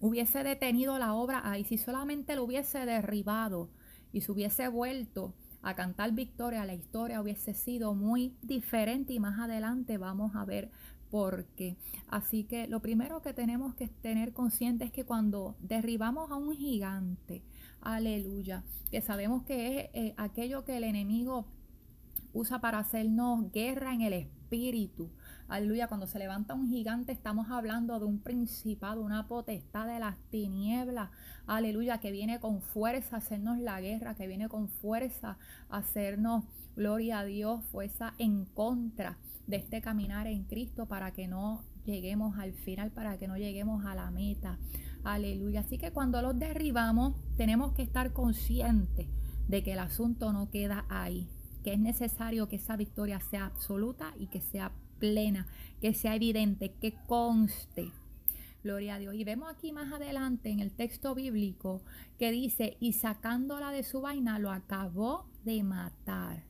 hubiese 0.00 0.44
detenido 0.44 1.00
la 1.00 1.14
obra 1.14 1.50
ahí, 1.50 1.64
si 1.64 1.78
solamente 1.78 2.36
lo 2.36 2.44
hubiese 2.44 2.86
derribado 2.86 3.70
y 4.12 4.20
se 4.20 4.30
hubiese 4.30 4.68
vuelto 4.68 5.34
a 5.62 5.74
cantar 5.74 6.12
victoria, 6.12 6.64
la 6.64 6.74
historia 6.74 7.20
hubiese 7.20 7.54
sido 7.54 7.94
muy 7.94 8.36
diferente 8.42 9.12
y 9.12 9.18
más 9.18 9.38
adelante 9.38 9.98
vamos 9.98 10.34
a 10.36 10.44
ver 10.44 10.70
por 11.10 11.46
qué. 11.56 11.76
Así 12.08 12.44
que 12.44 12.66
lo 12.68 12.80
primero 12.80 13.22
que 13.22 13.32
tenemos 13.32 13.74
que 13.74 13.88
tener 13.88 14.32
consciente 14.32 14.84
es 14.84 14.92
que 14.92 15.04
cuando 15.04 15.56
derribamos 15.60 16.30
a 16.30 16.36
un 16.36 16.54
gigante, 16.54 17.42
aleluya, 17.80 18.64
que 18.90 19.00
sabemos 19.00 19.42
que 19.44 19.78
es 19.78 19.90
eh, 19.94 20.14
aquello 20.16 20.64
que 20.64 20.76
el 20.76 20.84
enemigo 20.84 21.46
usa 22.32 22.60
para 22.60 22.78
hacernos 22.78 23.50
guerra 23.52 23.94
en 23.94 24.02
el 24.02 24.12
espíritu. 24.12 25.10
Aleluya, 25.48 25.88
cuando 25.88 26.06
se 26.06 26.18
levanta 26.18 26.52
un 26.52 26.68
gigante 26.68 27.10
estamos 27.10 27.50
hablando 27.50 27.98
de 27.98 28.04
un 28.04 28.18
principado, 28.18 29.00
una 29.00 29.28
potestad 29.28 29.86
de 29.86 29.98
las 29.98 30.18
tinieblas. 30.28 31.08
Aleluya, 31.46 32.00
que 32.00 32.12
viene 32.12 32.38
con 32.38 32.60
fuerza 32.60 33.16
a 33.16 33.20
hacernos 33.20 33.58
la 33.58 33.80
guerra, 33.80 34.14
que 34.14 34.26
viene 34.26 34.50
con 34.50 34.68
fuerza 34.68 35.38
a 35.70 35.78
hacernos, 35.78 36.44
gloria 36.76 37.20
a 37.20 37.24
Dios, 37.24 37.64
fuerza 37.72 38.12
en 38.18 38.44
contra 38.44 39.16
de 39.46 39.56
este 39.56 39.80
caminar 39.80 40.26
en 40.26 40.44
Cristo 40.44 40.84
para 40.84 41.12
que 41.12 41.28
no 41.28 41.64
lleguemos 41.86 42.38
al 42.38 42.52
final, 42.52 42.90
para 42.90 43.16
que 43.16 43.26
no 43.26 43.38
lleguemos 43.38 43.86
a 43.86 43.94
la 43.94 44.10
meta. 44.10 44.58
Aleluya. 45.02 45.60
Así 45.60 45.78
que 45.78 45.92
cuando 45.92 46.20
los 46.20 46.38
derribamos 46.38 47.14
tenemos 47.38 47.72
que 47.72 47.80
estar 47.80 48.12
conscientes 48.12 49.06
de 49.48 49.62
que 49.62 49.72
el 49.72 49.78
asunto 49.78 50.30
no 50.34 50.50
queda 50.50 50.84
ahí, 50.90 51.26
que 51.64 51.72
es 51.72 51.80
necesario 51.80 52.48
que 52.48 52.56
esa 52.56 52.76
victoria 52.76 53.18
sea 53.20 53.46
absoluta 53.46 54.12
y 54.18 54.26
que 54.26 54.42
sea 54.42 54.72
plena, 54.98 55.46
que 55.80 55.94
sea 55.94 56.14
evidente, 56.14 56.72
que 56.80 56.94
conste. 57.06 57.92
Gloria 58.62 58.96
a 58.96 58.98
Dios. 58.98 59.14
Y 59.14 59.24
vemos 59.24 59.48
aquí 59.50 59.72
más 59.72 59.92
adelante 59.92 60.50
en 60.50 60.60
el 60.60 60.72
texto 60.72 61.14
bíblico 61.14 61.82
que 62.18 62.30
dice, 62.30 62.76
y 62.80 62.92
sacándola 62.92 63.70
de 63.70 63.84
su 63.84 64.00
vaina 64.00 64.38
lo 64.38 64.50
acabó 64.50 65.26
de 65.44 65.62
matar. 65.62 66.42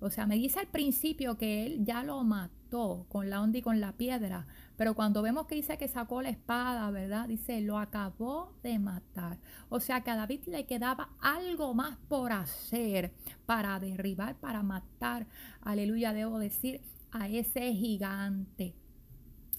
O 0.00 0.10
sea, 0.10 0.26
me 0.26 0.34
dice 0.34 0.58
al 0.58 0.66
principio 0.66 1.38
que 1.38 1.64
él 1.64 1.84
ya 1.84 2.02
lo 2.02 2.24
mató 2.24 3.06
con 3.08 3.30
la 3.30 3.40
onda 3.40 3.58
y 3.58 3.62
con 3.62 3.80
la 3.80 3.92
piedra, 3.92 4.48
pero 4.76 4.94
cuando 4.94 5.22
vemos 5.22 5.46
que 5.46 5.54
dice 5.54 5.78
que 5.78 5.86
sacó 5.86 6.22
la 6.22 6.30
espada, 6.30 6.90
¿verdad? 6.90 7.28
Dice, 7.28 7.60
lo 7.60 7.78
acabó 7.78 8.52
de 8.64 8.80
matar. 8.80 9.38
O 9.68 9.78
sea, 9.78 10.00
que 10.00 10.10
a 10.10 10.16
David 10.16 10.40
le 10.46 10.66
quedaba 10.66 11.10
algo 11.20 11.72
más 11.72 11.98
por 12.08 12.32
hacer 12.32 13.12
para 13.46 13.78
derribar, 13.78 14.34
para 14.40 14.64
matar, 14.64 15.28
aleluya, 15.60 16.12
debo 16.12 16.40
decir, 16.40 16.80
a 17.12 17.28
ese 17.28 17.72
gigante. 17.74 18.74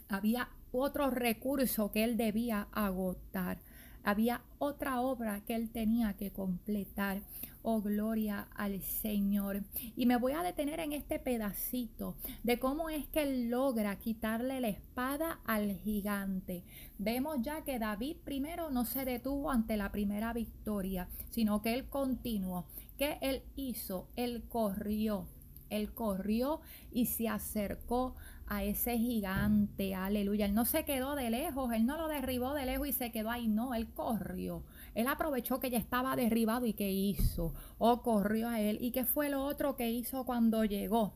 Había 0.09 0.49
otro 0.71 1.09
recurso 1.09 1.91
que 1.91 2.03
él 2.03 2.17
debía 2.17 2.67
agotar. 2.71 3.59
Había 4.03 4.43
otra 4.59 4.99
obra 4.99 5.45
que 5.45 5.55
él 5.55 5.69
tenía 5.69 6.13
que 6.17 6.31
completar. 6.31 7.21
Oh, 7.61 7.81
gloria 7.81 8.49
al 8.55 8.81
Señor. 8.81 9.63
Y 9.95 10.05
me 10.05 10.17
voy 10.17 10.33
a 10.33 10.43
detener 10.43 10.81
en 10.81 10.91
este 10.91 11.19
pedacito 11.19 12.17
de 12.43 12.59
cómo 12.59 12.89
es 12.89 13.07
que 13.07 13.23
él 13.23 13.49
logra 13.49 13.97
quitarle 13.99 14.59
la 14.59 14.67
espada 14.67 15.39
al 15.45 15.77
gigante. 15.77 16.65
Vemos 16.97 17.37
ya 17.41 17.63
que 17.63 17.79
David 17.79 18.17
primero 18.25 18.69
no 18.69 18.83
se 18.83 19.05
detuvo 19.05 19.49
ante 19.49 19.77
la 19.77 19.91
primera 19.93 20.33
victoria, 20.33 21.07
sino 21.29 21.61
que 21.61 21.73
él 21.73 21.87
continuó. 21.87 22.65
¿Qué 22.97 23.17
él 23.21 23.43
hizo? 23.55 24.09
Él 24.17 24.43
corrió. 24.49 25.27
Él 25.77 25.93
corrió 25.93 26.61
y 26.91 27.07
se 27.07 27.27
acercó 27.27 28.15
a 28.47 28.63
ese 28.63 28.97
gigante, 28.97 29.95
aleluya. 29.95 30.45
Él 30.45 30.53
no 30.53 30.65
se 30.65 30.85
quedó 30.85 31.15
de 31.15 31.29
lejos, 31.29 31.71
él 31.73 31.85
no 31.85 31.97
lo 31.97 32.07
derribó 32.07 32.53
de 32.53 32.65
lejos 32.65 32.87
y 32.87 32.93
se 32.93 33.11
quedó 33.11 33.31
ahí, 33.31 33.47
no, 33.47 33.73
él 33.73 33.87
corrió. 33.93 34.63
Él 34.95 35.07
aprovechó 35.07 35.59
que 35.59 35.69
ya 35.69 35.77
estaba 35.77 36.15
derribado 36.15 36.65
y 36.65 36.73
¿qué 36.73 36.91
hizo? 36.91 37.53
O 37.77 37.91
oh, 37.91 38.01
corrió 38.01 38.49
a 38.49 38.59
él. 38.61 38.77
¿Y 38.81 38.91
qué 38.91 39.05
fue 39.05 39.29
lo 39.29 39.43
otro 39.43 39.75
que 39.75 39.89
hizo 39.89 40.25
cuando 40.25 40.65
llegó? 40.65 41.13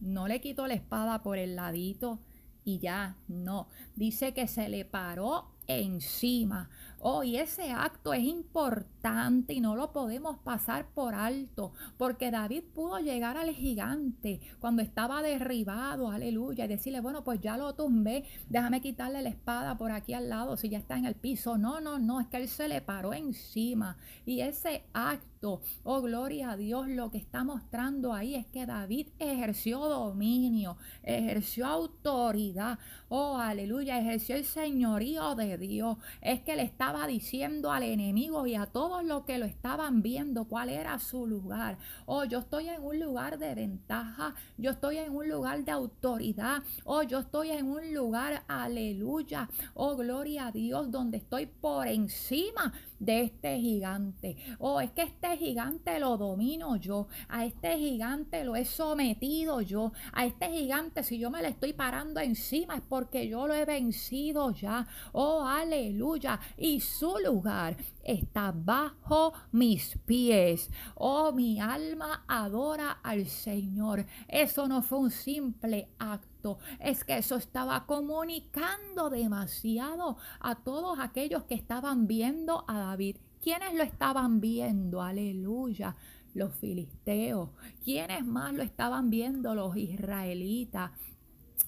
No 0.00 0.28
le 0.28 0.40
quitó 0.40 0.66
la 0.66 0.74
espada 0.74 1.22
por 1.22 1.38
el 1.38 1.56
ladito 1.56 2.20
y 2.64 2.78
ya, 2.78 3.16
no. 3.28 3.68
Dice 3.96 4.34
que 4.34 4.46
se 4.46 4.68
le 4.68 4.84
paró 4.84 5.52
encima. 5.78 6.68
Oh, 7.02 7.24
y 7.24 7.38
ese 7.38 7.70
acto 7.70 8.12
es 8.12 8.22
importante 8.22 9.54
y 9.54 9.60
no 9.60 9.74
lo 9.74 9.90
podemos 9.90 10.36
pasar 10.38 10.86
por 10.92 11.14
alto, 11.14 11.72
porque 11.96 12.30
David 12.30 12.62
pudo 12.74 12.98
llegar 12.98 13.38
al 13.38 13.48
gigante 13.50 14.40
cuando 14.60 14.82
estaba 14.82 15.22
derribado, 15.22 16.10
aleluya, 16.10 16.66
y 16.66 16.68
decirle, 16.68 17.00
bueno, 17.00 17.24
pues 17.24 17.40
ya 17.40 17.56
lo 17.56 17.74
tumbé, 17.74 18.24
déjame 18.50 18.82
quitarle 18.82 19.22
la 19.22 19.30
espada 19.30 19.78
por 19.78 19.92
aquí 19.92 20.12
al 20.12 20.28
lado, 20.28 20.58
si 20.58 20.68
ya 20.68 20.76
está 20.76 20.98
en 20.98 21.06
el 21.06 21.14
piso. 21.14 21.56
No, 21.56 21.80
no, 21.80 21.98
no, 21.98 22.20
es 22.20 22.26
que 22.26 22.36
él 22.36 22.48
se 22.48 22.68
le 22.68 22.82
paró 22.82 23.14
encima. 23.14 23.96
Y 24.26 24.42
ese 24.42 24.84
acto, 24.92 25.30
oh, 25.42 26.02
gloria 26.02 26.50
a 26.50 26.56
Dios, 26.56 26.88
lo 26.88 27.10
que 27.10 27.16
está 27.16 27.44
mostrando 27.44 28.12
ahí 28.12 28.34
es 28.34 28.46
que 28.46 28.66
David 28.66 29.08
ejerció 29.18 29.78
dominio, 29.78 30.76
ejerció 31.02 31.66
autoridad, 31.66 32.78
oh, 33.08 33.38
aleluya, 33.38 33.98
ejerció 33.98 34.36
el 34.36 34.44
señorío 34.44 35.34
de 35.34 35.56
Dios. 35.56 35.96
Es 36.20 36.42
que 36.42 36.56
le 36.56 36.62
estaba 36.62 37.06
diciendo 37.06 37.72
al 37.72 37.84
enemigo 37.84 38.46
y 38.46 38.54
a 38.54 38.66
todos 38.66 39.02
los 39.02 39.24
que 39.24 39.38
lo 39.38 39.46
estaban 39.46 40.02
viendo 40.02 40.44
cuál 40.44 40.68
era 40.68 40.98
su 40.98 41.26
lugar. 41.26 41.78
Oh, 42.04 42.24
yo 42.24 42.40
estoy 42.40 42.68
en 42.68 42.82
un 42.82 43.00
lugar 43.00 43.38
de 43.38 43.54
ventaja, 43.54 44.34
yo 44.58 44.72
estoy 44.72 44.98
en 44.98 45.14
un 45.14 45.28
lugar 45.28 45.64
de 45.64 45.72
autoridad, 45.72 46.62
oh, 46.84 47.02
yo 47.02 47.20
estoy 47.20 47.50
en 47.50 47.66
un 47.66 47.94
lugar, 47.94 48.44
aleluya, 48.46 49.48
oh, 49.72 49.96
gloria 49.96 50.48
a 50.48 50.52
Dios, 50.52 50.90
donde 50.90 51.16
estoy 51.16 51.46
por 51.46 51.86
encima 51.88 52.74
de 53.00 53.22
este 53.22 53.58
gigante. 53.58 54.36
Oh, 54.58 54.80
es 54.80 54.92
que 54.92 55.02
este 55.02 55.36
gigante 55.36 55.98
lo 55.98 56.16
domino 56.16 56.76
yo. 56.76 57.08
A 57.28 57.44
este 57.44 57.76
gigante 57.78 58.44
lo 58.44 58.54
he 58.54 58.64
sometido 58.64 59.60
yo. 59.62 59.92
A 60.12 60.26
este 60.26 60.50
gigante, 60.50 61.02
si 61.02 61.18
yo 61.18 61.30
me 61.30 61.42
le 61.42 61.48
estoy 61.48 61.72
parando 61.72 62.20
encima, 62.20 62.76
es 62.76 62.82
porque 62.82 63.26
yo 63.26 63.48
lo 63.48 63.54
he 63.54 63.64
vencido 63.64 64.52
ya. 64.52 64.86
Oh, 65.12 65.42
aleluya. 65.44 66.38
Y 66.56 66.80
su 66.80 67.16
lugar 67.24 67.76
está 68.04 68.52
bajo 68.52 69.32
mis 69.50 69.98
pies. 70.04 70.70
Oh, 70.94 71.32
mi 71.32 71.58
alma 71.58 72.24
adora 72.28 73.00
al 73.02 73.26
Señor. 73.26 74.06
Eso 74.28 74.68
no 74.68 74.82
fue 74.82 74.98
un 74.98 75.10
simple 75.10 75.88
acto 75.98 76.29
es 76.78 77.04
que 77.04 77.18
eso 77.18 77.36
estaba 77.36 77.86
comunicando 77.86 79.10
demasiado 79.10 80.16
a 80.40 80.56
todos 80.56 80.98
aquellos 80.98 81.44
que 81.44 81.54
estaban 81.54 82.06
viendo 82.06 82.64
a 82.68 82.78
David. 82.78 83.16
¿Quiénes 83.42 83.74
lo 83.74 83.82
estaban 83.82 84.40
viendo? 84.40 85.02
Aleluya. 85.02 85.96
Los 86.34 86.54
filisteos. 86.54 87.50
¿Quiénes 87.84 88.24
más 88.24 88.52
lo 88.52 88.62
estaban 88.62 89.10
viendo? 89.10 89.54
Los 89.54 89.76
israelitas. 89.76 90.92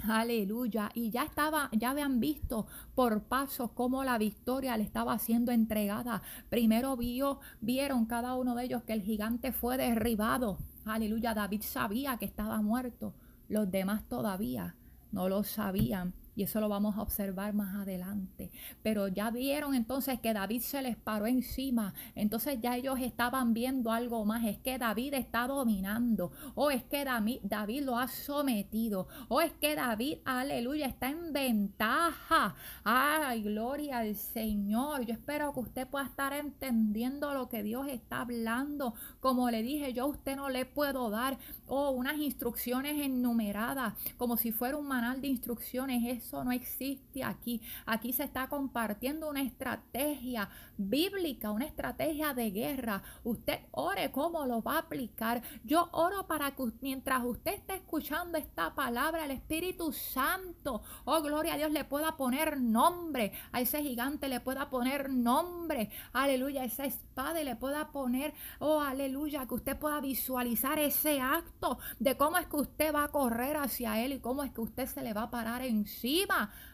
Aleluya. 0.08 0.90
Y 0.94 1.10
ya 1.10 1.24
estaba, 1.24 1.68
ya 1.72 1.90
habían 1.90 2.20
visto 2.20 2.66
por 2.94 3.22
pasos 3.24 3.70
cómo 3.72 4.04
la 4.04 4.18
victoria 4.18 4.76
le 4.76 4.84
estaba 4.84 5.18
siendo 5.18 5.52
entregada. 5.52 6.22
Primero 6.48 6.96
vio, 6.96 7.40
vieron 7.60 8.06
cada 8.06 8.34
uno 8.34 8.54
de 8.54 8.64
ellos 8.64 8.82
que 8.82 8.92
el 8.92 9.02
gigante 9.02 9.52
fue 9.52 9.76
derribado. 9.76 10.58
Aleluya. 10.84 11.34
David 11.34 11.62
sabía 11.62 12.16
que 12.16 12.24
estaba 12.24 12.60
muerto. 12.62 13.14
Los 13.52 13.70
demás 13.70 14.08
todavía 14.08 14.76
no 15.10 15.28
lo 15.28 15.44
sabían. 15.44 16.14
Y 16.34 16.44
eso 16.44 16.60
lo 16.60 16.68
vamos 16.68 16.96
a 16.96 17.02
observar 17.02 17.52
más 17.52 17.74
adelante. 17.74 18.50
Pero 18.82 19.08
ya 19.08 19.30
vieron 19.30 19.74
entonces 19.74 20.18
que 20.20 20.32
David 20.32 20.62
se 20.62 20.80
les 20.80 20.96
paró 20.96 21.26
encima. 21.26 21.92
Entonces 22.14 22.58
ya 22.60 22.76
ellos 22.76 22.98
estaban 23.00 23.52
viendo 23.52 23.92
algo 23.92 24.24
más. 24.24 24.44
Es 24.44 24.58
que 24.58 24.78
David 24.78 25.14
está 25.14 25.46
dominando. 25.46 26.32
O 26.54 26.70
es 26.70 26.84
que 26.84 27.04
David, 27.04 27.82
lo 27.82 27.98
ha 27.98 28.08
sometido. 28.08 29.08
O 29.28 29.42
es 29.42 29.52
que 29.52 29.74
David, 29.74 30.18
aleluya, 30.24 30.86
está 30.86 31.10
en 31.10 31.34
ventaja. 31.34 32.54
Ay, 32.82 33.42
gloria 33.42 33.98
al 33.98 34.14
Señor. 34.14 35.04
Yo 35.04 35.12
espero 35.12 35.52
que 35.52 35.60
usted 35.60 35.86
pueda 35.86 36.06
estar 36.06 36.32
entendiendo 36.32 37.34
lo 37.34 37.50
que 37.50 37.62
Dios 37.62 37.88
está 37.88 38.22
hablando. 38.22 38.94
Como 39.20 39.50
le 39.50 39.62
dije, 39.62 39.92
yo 39.92 40.04
a 40.04 40.06
usted 40.06 40.36
no 40.36 40.48
le 40.48 40.64
puedo 40.64 41.10
dar 41.10 41.38
oh, 41.66 41.90
unas 41.90 42.16
instrucciones 42.16 43.04
enumeradas. 43.04 43.94
Como 44.16 44.38
si 44.38 44.50
fuera 44.50 44.78
un 44.78 44.86
manual 44.88 45.20
de 45.20 45.28
instrucciones 45.28 46.21
eso 46.22 46.44
no 46.44 46.52
existe 46.52 47.24
aquí. 47.24 47.60
Aquí 47.84 48.12
se 48.12 48.24
está 48.24 48.48
compartiendo 48.48 49.28
una 49.28 49.42
estrategia 49.42 50.48
bíblica, 50.76 51.50
una 51.50 51.66
estrategia 51.66 52.32
de 52.32 52.50
guerra. 52.50 53.02
Usted 53.24 53.58
ore 53.72 54.10
cómo 54.12 54.46
lo 54.46 54.62
va 54.62 54.76
a 54.76 54.78
aplicar. 54.80 55.42
Yo 55.64 55.88
oro 55.92 56.26
para 56.26 56.52
que 56.52 56.62
mientras 56.80 57.24
usted 57.24 57.54
esté 57.54 57.74
escuchando 57.74 58.38
esta 58.38 58.74
palabra, 58.74 59.24
el 59.24 59.32
Espíritu 59.32 59.92
Santo, 59.92 60.82
oh 61.04 61.22
gloria 61.22 61.54
a 61.54 61.56
Dios, 61.56 61.72
le 61.72 61.84
pueda 61.84 62.16
poner 62.16 62.60
nombre 62.60 63.32
a 63.50 63.60
ese 63.60 63.82
gigante, 63.82 64.28
le 64.28 64.40
pueda 64.40 64.70
poner 64.70 65.10
nombre, 65.10 65.90
aleluya, 66.12 66.62
a 66.62 66.66
esa 66.66 66.84
espada 66.84 67.40
y 67.40 67.44
le 67.44 67.56
pueda 67.56 67.90
poner, 67.90 68.32
oh 68.60 68.80
aleluya, 68.80 69.46
que 69.46 69.54
usted 69.54 69.78
pueda 69.78 70.00
visualizar 70.00 70.78
ese 70.78 71.20
acto 71.20 71.78
de 71.98 72.16
cómo 72.16 72.38
es 72.38 72.46
que 72.46 72.56
usted 72.56 72.94
va 72.94 73.04
a 73.04 73.08
correr 73.08 73.56
hacia 73.56 74.00
él 74.04 74.12
y 74.12 74.20
cómo 74.20 74.44
es 74.44 74.52
que 74.52 74.60
usted 74.60 74.86
se 74.86 75.02
le 75.02 75.12
va 75.12 75.24
a 75.24 75.30
parar 75.30 75.62
en 75.62 75.86
sí 75.86 76.11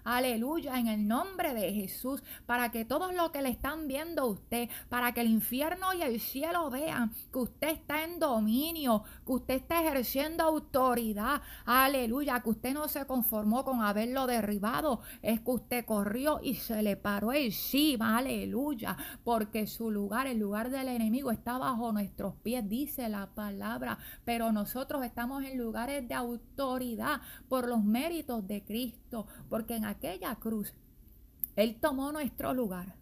aleluya, 0.04 0.78
en 0.78 0.88
el 0.88 1.06
nombre 1.06 1.54
de 1.54 1.72
Jesús, 1.72 2.22
para 2.46 2.70
que 2.70 2.84
todos 2.84 3.14
los 3.14 3.30
que 3.30 3.42
le 3.42 3.50
están 3.50 3.86
viendo 3.86 4.22
a 4.22 4.26
usted, 4.26 4.68
para 4.88 5.12
que 5.12 5.20
el 5.20 5.28
infierno 5.28 5.92
y 5.94 6.02
el 6.02 6.20
cielo 6.20 6.70
vean 6.70 7.12
que 7.32 7.38
usted 7.38 7.68
está 7.68 8.04
en 8.04 8.18
dominio, 8.18 9.04
que 9.26 9.32
usted 9.32 9.54
está 9.54 9.82
ejerciendo 9.82 10.44
autoridad, 10.44 11.42
aleluya, 11.64 12.40
que 12.40 12.50
usted 12.50 12.74
no 12.74 12.88
se 12.88 13.06
conformó 13.06 13.64
con 13.64 13.82
haberlo 13.82 14.26
derribado, 14.26 15.00
es 15.22 15.40
que 15.40 15.50
usted 15.50 15.84
corrió 15.84 16.40
y 16.42 16.54
se 16.54 16.82
le 16.82 16.96
paró 16.96 17.32
encima, 17.32 18.18
aleluya, 18.18 18.96
porque 19.24 19.66
su 19.66 19.90
lugar, 19.90 20.26
el 20.26 20.38
lugar 20.38 20.70
del 20.70 20.88
enemigo 20.88 21.30
está 21.30 21.58
bajo 21.58 21.92
nuestros 21.92 22.34
pies, 22.36 22.68
dice 22.68 23.08
la 23.08 23.26
palabra, 23.26 23.98
pero 24.24 24.52
nosotros 24.52 25.04
estamos 25.04 25.44
en 25.44 25.58
lugares 25.58 26.08
de 26.08 26.14
autoridad 26.14 27.20
por 27.48 27.68
los 27.68 27.84
méritos 27.84 28.46
de 28.46 28.64
Cristo, 28.64 29.26
porque 29.48 29.76
en 29.76 29.84
aquella 29.84 30.34
cruz 30.36 30.74
Él 31.56 31.78
tomó 31.80 32.12
nuestro 32.12 32.54
lugar. 32.54 32.97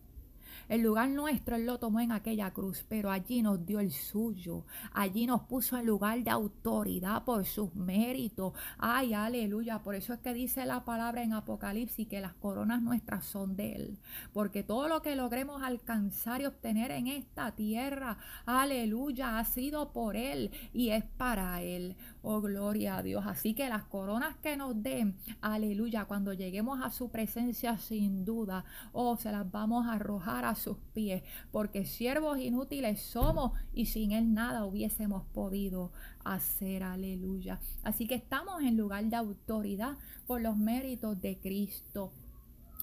El 0.68 0.82
lugar 0.82 1.08
nuestro 1.10 1.54
Él 1.54 1.64
lo 1.64 1.78
tomó 1.78 2.00
en 2.00 2.10
aquella 2.10 2.52
cruz, 2.52 2.84
pero 2.88 3.10
allí 3.10 3.40
nos 3.40 3.64
dio 3.64 3.78
el 3.78 3.92
suyo. 3.92 4.64
Allí 4.92 5.26
nos 5.26 5.42
puso 5.42 5.76
en 5.76 5.86
lugar 5.86 6.22
de 6.24 6.30
autoridad 6.30 7.24
por 7.24 7.44
sus 7.44 7.74
méritos. 7.76 8.52
Ay, 8.78 9.14
aleluya. 9.14 9.82
Por 9.84 9.94
eso 9.94 10.12
es 10.12 10.20
que 10.20 10.34
dice 10.34 10.66
la 10.66 10.84
palabra 10.84 11.22
en 11.22 11.34
Apocalipsis 11.34 12.08
que 12.08 12.20
las 12.20 12.34
coronas 12.34 12.82
nuestras 12.82 13.24
son 13.24 13.54
de 13.54 13.74
Él. 13.74 13.98
Porque 14.32 14.64
todo 14.64 14.88
lo 14.88 15.02
que 15.02 15.14
logremos 15.14 15.62
alcanzar 15.62 16.40
y 16.40 16.46
obtener 16.46 16.90
en 16.90 17.06
esta 17.06 17.52
tierra, 17.52 18.18
aleluya, 18.44 19.38
ha 19.38 19.44
sido 19.44 19.92
por 19.92 20.16
Él 20.16 20.50
y 20.72 20.90
es 20.90 21.04
para 21.04 21.62
Él. 21.62 21.96
Oh, 22.22 22.40
gloria 22.40 22.96
a 22.96 23.02
Dios. 23.04 23.24
Así 23.24 23.54
que 23.54 23.68
las 23.68 23.84
coronas 23.84 24.36
que 24.38 24.56
nos 24.56 24.82
den, 24.82 25.16
aleluya, 25.40 26.06
cuando 26.06 26.32
lleguemos 26.32 26.80
a 26.82 26.90
su 26.90 27.08
presencia 27.08 27.78
sin 27.78 28.24
duda, 28.24 28.64
oh, 28.92 29.16
se 29.16 29.30
las 29.30 29.48
vamos 29.48 29.86
a 29.86 29.92
arrojar 29.92 30.44
a 30.44 30.55
sus 30.56 30.78
pies, 30.92 31.22
porque 31.50 31.84
siervos 31.84 32.38
inútiles 32.38 33.00
somos 33.00 33.52
y 33.72 33.86
sin 33.86 34.12
Él 34.12 34.34
nada 34.34 34.64
hubiésemos 34.64 35.24
podido 35.32 35.92
hacer, 36.24 36.82
aleluya. 36.82 37.60
Así 37.82 38.06
que 38.06 38.14
estamos 38.14 38.62
en 38.62 38.76
lugar 38.76 39.04
de 39.04 39.16
autoridad 39.16 39.96
por 40.26 40.40
los 40.40 40.56
méritos 40.56 41.20
de 41.20 41.38
Cristo. 41.38 42.12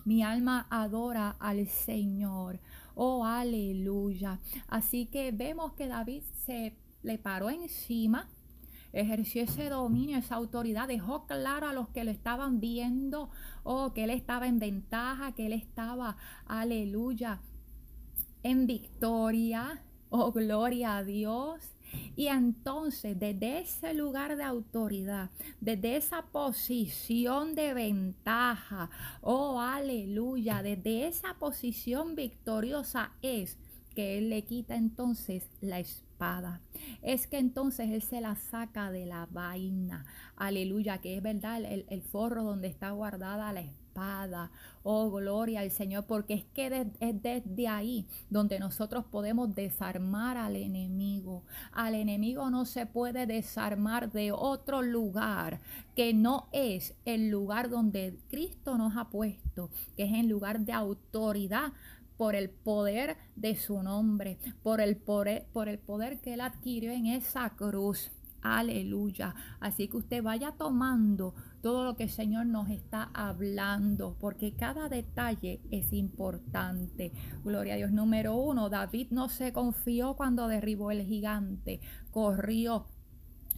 Mi 0.05 0.23
alma 0.23 0.67
adora 0.69 1.35
al 1.39 1.67
Señor. 1.67 2.59
Oh, 2.95 3.25
aleluya. 3.25 4.39
Así 4.67 5.05
que 5.05 5.31
vemos 5.31 5.73
que 5.73 5.87
David 5.87 6.23
se 6.45 6.75
le 7.03 7.17
paró 7.17 7.49
encima 7.49 8.29
ejerció 8.93 9.43
ese 9.43 9.69
dominio, 9.69 10.17
esa 10.17 10.35
autoridad, 10.35 10.87
dejó 10.87 11.25
claro 11.25 11.67
a 11.67 11.73
los 11.73 11.89
que 11.89 12.03
lo 12.03 12.11
estaban 12.11 12.59
viendo, 12.59 13.29
oh, 13.63 13.91
que 13.93 14.03
él 14.03 14.11
estaba 14.11 14.47
en 14.47 14.59
ventaja, 14.59 15.33
que 15.33 15.47
él 15.47 15.53
estaba, 15.53 16.15
aleluya, 16.45 17.41
en 18.43 18.67
victoria, 18.67 19.81
oh, 20.09 20.31
gloria 20.31 20.97
a 20.97 21.03
Dios. 21.03 21.61
Y 22.15 22.27
entonces, 22.27 23.19
desde 23.19 23.59
ese 23.59 23.93
lugar 23.93 24.35
de 24.35 24.43
autoridad, 24.43 25.29
desde 25.61 25.95
esa 25.95 26.23
posición 26.23 27.55
de 27.55 27.73
ventaja, 27.73 28.89
oh 29.21 29.59
aleluya, 29.59 30.63
desde 30.63 31.07
esa 31.07 31.35
posición 31.35 32.15
victoriosa 32.15 33.11
es 33.21 33.57
que 33.95 34.17
Él 34.17 34.29
le 34.29 34.43
quita 34.43 34.75
entonces 34.75 35.49
la 35.61 35.79
espada. 35.79 36.61
Es 37.01 37.27
que 37.27 37.37
entonces 37.37 37.89
Él 37.91 38.01
se 38.01 38.21
la 38.21 38.35
saca 38.35 38.91
de 38.91 39.05
la 39.05 39.27
vaina. 39.31 40.05
Aleluya, 40.35 40.99
que 40.99 41.17
es 41.17 41.23
verdad 41.23 41.61
el, 41.63 42.01
forro 42.01 42.43
donde 42.43 42.67
está 42.67 42.91
guardada 42.91 43.53
la 43.53 43.61
espada. 43.61 43.82
Oh, 44.83 45.11
gloria 45.11 45.61
al 45.61 45.71
Señor, 45.71 46.05
porque 46.05 46.33
es 46.33 46.45
que 46.53 46.87
es 46.99 47.21
desde 47.21 47.67
ahí 47.67 48.05
donde 48.29 48.59
nosotros 48.59 49.05
podemos 49.05 49.53
desarmar 49.55 50.37
al 50.37 50.55
enemigo. 50.55 51.43
Al 51.71 51.95
enemigo 51.95 52.49
no 52.49 52.65
se 52.65 52.85
puede 52.85 53.25
desarmar 53.25 54.11
de 54.11 54.31
otro 54.31 54.81
lugar 54.81 55.61
que 55.95 56.13
no 56.13 56.47
es 56.51 56.95
el 57.05 57.29
lugar 57.29 57.69
donde 57.69 58.17
Cristo 58.29 58.77
nos 58.77 58.97
ha 58.97 59.09
puesto, 59.09 59.69
que 59.95 60.03
es 60.03 60.13
en 60.13 60.27
lugar 60.27 60.59
de 60.61 60.73
autoridad 60.73 61.71
por 62.17 62.35
el 62.35 62.49
poder 62.49 63.17
de 63.35 63.55
su 63.55 63.81
nombre, 63.83 64.37
por 64.61 64.81
el 64.81 64.97
poder, 64.97 65.45
por 65.53 65.69
el 65.69 65.79
poder 65.79 66.19
que 66.19 66.33
él 66.33 66.41
adquirió 66.41 66.91
en 66.91 67.07
esa 67.07 67.51
cruz. 67.51 68.11
Aleluya. 68.41 69.33
Así 69.61 69.87
que 69.87 69.97
usted 69.97 70.21
vaya 70.21 70.51
tomando 70.51 71.33
todo 71.63 71.85
lo 71.85 71.95
que 71.95 72.03
el 72.03 72.09
Señor 72.09 72.45
nos 72.45 72.69
está 72.69 73.09
hablando, 73.13 74.17
porque 74.19 74.53
cada 74.53 74.89
detalle 74.89 75.61
es 75.71 75.93
importante. 75.93 77.13
Gloria 77.41 77.75
a 77.75 77.77
Dios. 77.77 77.91
Número 77.93 78.35
uno, 78.35 78.69
David 78.69 79.07
no 79.11 79.29
se 79.29 79.53
confió 79.53 80.15
cuando 80.15 80.49
derribó 80.49 80.91
el 80.91 81.03
gigante, 81.05 81.79
corrió, 82.11 82.87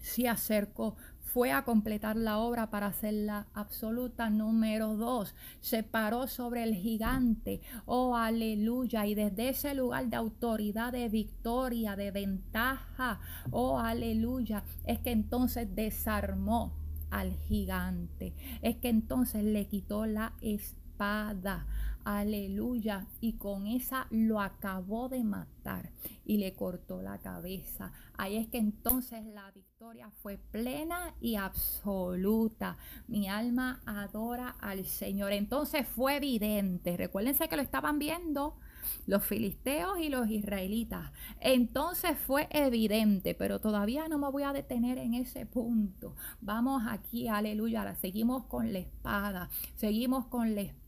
se 0.01 0.29
acercó, 0.29 0.97
fue 1.19 1.51
a 1.51 1.63
completar 1.63 2.15
la 2.15 2.37
obra 2.37 2.69
para 2.69 2.85
hacerla 2.85 3.47
absoluta. 3.55 4.29
Número 4.29 4.95
dos, 4.95 5.33
se 5.59 5.81
paró 5.81 6.27
sobre 6.27 6.61
el 6.61 6.75
gigante. 6.75 7.59
Oh, 7.85 8.15
aleluya. 8.15 9.07
Y 9.07 9.15
desde 9.15 9.49
ese 9.49 9.73
lugar 9.73 10.09
de 10.09 10.15
autoridad, 10.15 10.93
de 10.93 11.09
victoria, 11.09 11.95
de 11.95 12.11
ventaja, 12.11 13.19
oh, 13.49 13.79
aleluya, 13.79 14.63
es 14.85 14.99
que 14.99 15.11
entonces 15.11 15.75
desarmó 15.75 16.84
al 17.15 17.33
gigante. 17.33 18.33
Es 18.61 18.75
que 18.77 18.89
entonces 18.89 19.43
le 19.43 19.67
quitó 19.67 20.05
la 20.05 20.33
espada. 20.41 21.65
Aleluya. 22.03 23.07
Y 23.21 23.37
con 23.37 23.67
esa 23.67 24.07
lo 24.09 24.41
acabó 24.41 25.07
de 25.07 25.23
matar 25.23 25.91
y 26.25 26.37
le 26.37 26.53
cortó 26.53 27.01
la 27.01 27.17
cabeza. 27.19 27.93
Ahí 28.17 28.35
es 28.35 28.47
que 28.47 28.57
entonces 28.57 29.25
la 29.25 29.49
victoria 29.51 30.11
fue 30.21 30.37
plena 30.37 31.15
y 31.21 31.35
absoluta. 31.35 32.77
Mi 33.07 33.29
alma 33.29 33.81
adora 33.85 34.49
al 34.59 34.85
Señor. 34.85 35.31
Entonces 35.31 35.87
fue 35.87 36.17
evidente. 36.17 36.97
Recuérdense 36.97 37.47
que 37.47 37.55
lo 37.55 37.61
estaban 37.61 37.97
viendo 37.97 38.57
los 39.05 39.23
filisteos 39.23 39.99
y 39.99 40.09
los 40.09 40.29
israelitas. 40.29 41.11
Entonces 41.39 42.17
fue 42.17 42.47
evidente, 42.51 43.35
pero 43.35 43.59
todavía 43.59 44.07
no 44.07 44.17
me 44.17 44.29
voy 44.29 44.43
a 44.43 44.53
detener 44.53 44.97
en 44.97 45.13
ese 45.13 45.45
punto. 45.45 46.15
Vamos 46.41 46.83
aquí, 46.87 47.27
aleluya, 47.27 47.95
seguimos 47.95 48.45
con 48.45 48.73
la 48.73 48.79
espada, 48.79 49.49
seguimos 49.75 50.25
con 50.27 50.55
la 50.55 50.61
espada 50.61 50.85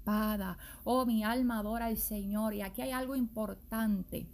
Oh, 0.86 1.06
mi 1.06 1.24
alma 1.24 1.60
adora 1.60 1.88
al 1.88 1.98
Señor. 1.98 2.54
Y 2.54 2.62
aquí 2.62 2.82
hay 2.82 2.92
algo 2.92 3.16
importante. 3.16 4.28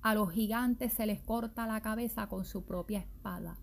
A 0.00 0.14
los 0.14 0.32
gigantes 0.32 0.94
se 0.94 1.04
les 1.04 1.20
corta 1.20 1.66
la 1.66 1.82
cabeza 1.82 2.28
con 2.28 2.46
su 2.46 2.64
propia 2.64 3.00
espada. 3.00 3.58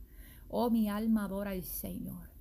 Oh, 0.48 0.70
mi 0.70 0.90
alma 0.90 1.26
adora 1.26 1.52
al 1.52 1.64
Señor. 1.64 2.37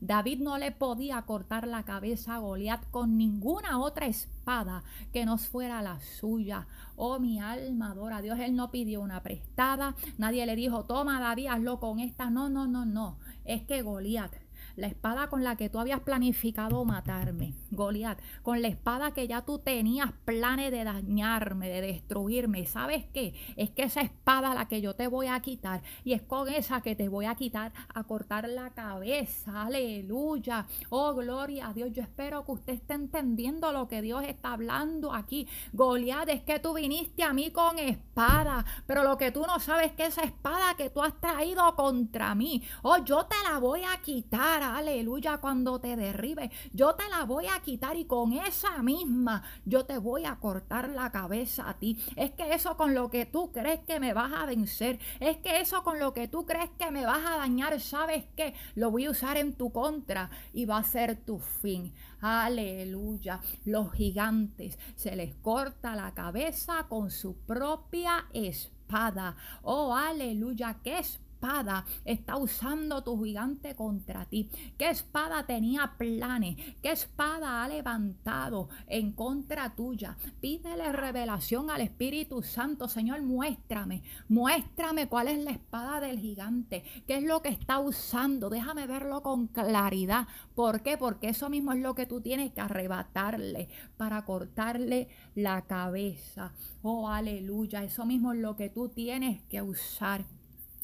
David 0.00 0.40
no 0.40 0.58
le 0.58 0.70
podía 0.70 1.20
cortar 1.22 1.66
la 1.66 1.82
cabeza 1.82 2.36
a 2.36 2.38
Goliat 2.38 2.88
con 2.90 3.18
ninguna 3.18 3.80
otra 3.80 4.06
espada 4.06 4.84
que 5.12 5.24
no 5.26 5.38
fuera 5.38 5.82
la 5.82 6.00
suya. 6.00 6.66
Oh, 6.96 7.18
mi 7.18 7.40
alma 7.40 7.90
adora 7.90 8.18
a 8.18 8.22
Dios. 8.22 8.38
Él 8.38 8.54
no 8.54 8.70
pidió 8.70 9.00
una 9.00 9.22
prestada. 9.22 9.96
Nadie 10.16 10.46
le 10.46 10.56
dijo, 10.56 10.84
toma 10.84 11.20
David, 11.20 11.48
hazlo 11.48 11.80
con 11.80 11.98
esta. 11.98 12.30
No, 12.30 12.48
no, 12.48 12.66
no, 12.66 12.84
no. 12.84 13.18
Es 13.44 13.62
que 13.62 13.82
Goliat 13.82 14.32
la 14.78 14.86
espada 14.86 15.28
con 15.28 15.42
la 15.42 15.56
que 15.56 15.68
tú 15.68 15.80
habías 15.80 16.00
planificado 16.00 16.84
matarme, 16.84 17.54
Goliat, 17.72 18.20
con 18.42 18.62
la 18.62 18.68
espada 18.68 19.12
que 19.12 19.26
ya 19.26 19.42
tú 19.42 19.58
tenías 19.58 20.12
planes 20.24 20.70
de 20.70 20.84
dañarme, 20.84 21.68
de 21.68 21.80
destruirme. 21.80 22.64
¿Sabes 22.64 23.04
qué? 23.12 23.34
Es 23.56 23.70
que 23.70 23.82
esa 23.82 24.02
espada 24.02 24.54
la 24.54 24.68
que 24.68 24.80
yo 24.80 24.94
te 24.94 25.08
voy 25.08 25.26
a 25.26 25.40
quitar 25.40 25.82
y 26.04 26.12
es 26.12 26.22
con 26.22 26.48
esa 26.48 26.80
que 26.80 26.94
te 26.94 27.08
voy 27.08 27.26
a 27.26 27.34
quitar 27.34 27.72
a 27.92 28.04
cortar 28.04 28.48
la 28.48 28.70
cabeza. 28.70 29.62
Aleluya. 29.62 30.66
Oh, 30.90 31.12
gloria 31.12 31.68
a 31.68 31.72
Dios. 31.72 31.90
Yo 31.92 32.02
espero 32.02 32.46
que 32.46 32.52
usted 32.52 32.72
esté 32.74 32.94
entendiendo 32.94 33.72
lo 33.72 33.88
que 33.88 34.00
Dios 34.00 34.22
está 34.22 34.52
hablando 34.52 35.12
aquí. 35.12 35.48
Goliat, 35.72 36.28
es 36.28 36.42
que 36.42 36.60
tú 36.60 36.74
viniste 36.74 37.24
a 37.24 37.32
mí 37.32 37.50
con 37.50 37.80
espada, 37.80 38.64
pero 38.86 39.02
lo 39.02 39.18
que 39.18 39.32
tú 39.32 39.44
no 39.44 39.58
sabes 39.58 39.86
es 39.86 39.92
que 39.94 40.06
esa 40.06 40.22
espada 40.22 40.76
que 40.76 40.90
tú 40.90 41.02
has 41.02 41.20
traído 41.20 41.74
contra 41.74 42.36
mí, 42.36 42.62
oh, 42.82 42.98
yo 42.98 43.26
te 43.26 43.34
la 43.42 43.58
voy 43.58 43.82
a 43.82 44.00
quitar 44.00 44.67
aleluya, 44.76 45.38
cuando 45.38 45.80
te 45.80 45.96
derribe, 45.96 46.50
yo 46.72 46.94
te 46.94 47.08
la 47.08 47.24
voy 47.24 47.46
a 47.46 47.60
quitar 47.60 47.96
y 47.96 48.04
con 48.04 48.32
esa 48.32 48.82
misma 48.82 49.42
yo 49.64 49.84
te 49.84 49.98
voy 49.98 50.24
a 50.24 50.36
cortar 50.36 50.90
la 50.90 51.10
cabeza 51.10 51.68
a 51.68 51.78
ti. 51.78 51.98
Es 52.16 52.32
que 52.32 52.52
eso 52.54 52.76
con 52.76 52.94
lo 52.94 53.10
que 53.10 53.26
tú 53.26 53.52
crees 53.52 53.80
que 53.80 54.00
me 54.00 54.12
vas 54.12 54.32
a 54.32 54.46
vencer, 54.46 54.98
es 55.20 55.38
que 55.38 55.60
eso 55.60 55.82
con 55.82 55.98
lo 55.98 56.12
que 56.12 56.28
tú 56.28 56.46
crees 56.46 56.70
que 56.78 56.90
me 56.90 57.06
vas 57.06 57.24
a 57.24 57.38
dañar, 57.38 57.80
¿sabes 57.80 58.24
qué? 58.36 58.54
Lo 58.74 58.90
voy 58.90 59.06
a 59.06 59.10
usar 59.10 59.36
en 59.36 59.54
tu 59.54 59.72
contra 59.72 60.30
y 60.52 60.64
va 60.64 60.78
a 60.78 60.84
ser 60.84 61.16
tu 61.16 61.38
fin. 61.38 61.94
Aleluya. 62.20 63.40
Los 63.64 63.92
gigantes 63.92 64.78
se 64.96 65.14
les 65.14 65.34
corta 65.36 65.94
la 65.94 66.14
cabeza 66.14 66.86
con 66.88 67.10
su 67.10 67.36
propia 67.36 68.26
espada. 68.32 69.36
Oh, 69.62 69.94
aleluya. 69.94 70.78
¿Qué 70.82 70.98
es 70.98 71.20
espada 71.38 71.84
está 72.04 72.36
usando 72.36 73.02
tu 73.04 73.22
gigante 73.22 73.76
contra 73.76 74.24
ti? 74.24 74.50
¿Qué 74.76 74.90
espada 74.90 75.46
tenía 75.46 75.94
planes? 75.96 76.56
¿Qué 76.82 76.90
espada 76.90 77.62
ha 77.62 77.68
levantado 77.68 78.68
en 78.88 79.12
contra 79.12 79.74
tuya? 79.76 80.16
Pídele 80.40 80.92
revelación 80.92 81.70
al 81.70 81.82
Espíritu 81.82 82.42
Santo. 82.42 82.88
Señor, 82.88 83.22
muéstrame, 83.22 84.02
muéstrame 84.28 85.08
cuál 85.08 85.28
es 85.28 85.44
la 85.44 85.52
espada 85.52 86.00
del 86.00 86.18
gigante. 86.18 86.82
¿Qué 87.06 87.18
es 87.18 87.22
lo 87.22 87.40
que 87.40 87.50
está 87.50 87.78
usando? 87.78 88.50
Déjame 88.50 88.88
verlo 88.88 89.22
con 89.22 89.46
claridad. 89.46 90.26
¿Por 90.56 90.82
qué? 90.82 90.98
Porque 90.98 91.28
eso 91.28 91.48
mismo 91.48 91.72
es 91.72 91.78
lo 91.78 91.94
que 91.94 92.06
tú 92.06 92.20
tienes 92.20 92.52
que 92.52 92.60
arrebatarle 92.60 93.68
para 93.96 94.24
cortarle 94.24 95.08
la 95.36 95.62
cabeza. 95.62 96.52
Oh, 96.82 97.08
aleluya. 97.08 97.84
Eso 97.84 98.04
mismo 98.04 98.32
es 98.32 98.40
lo 98.40 98.56
que 98.56 98.70
tú 98.70 98.88
tienes 98.88 99.40
que 99.42 99.62
usar. 99.62 100.24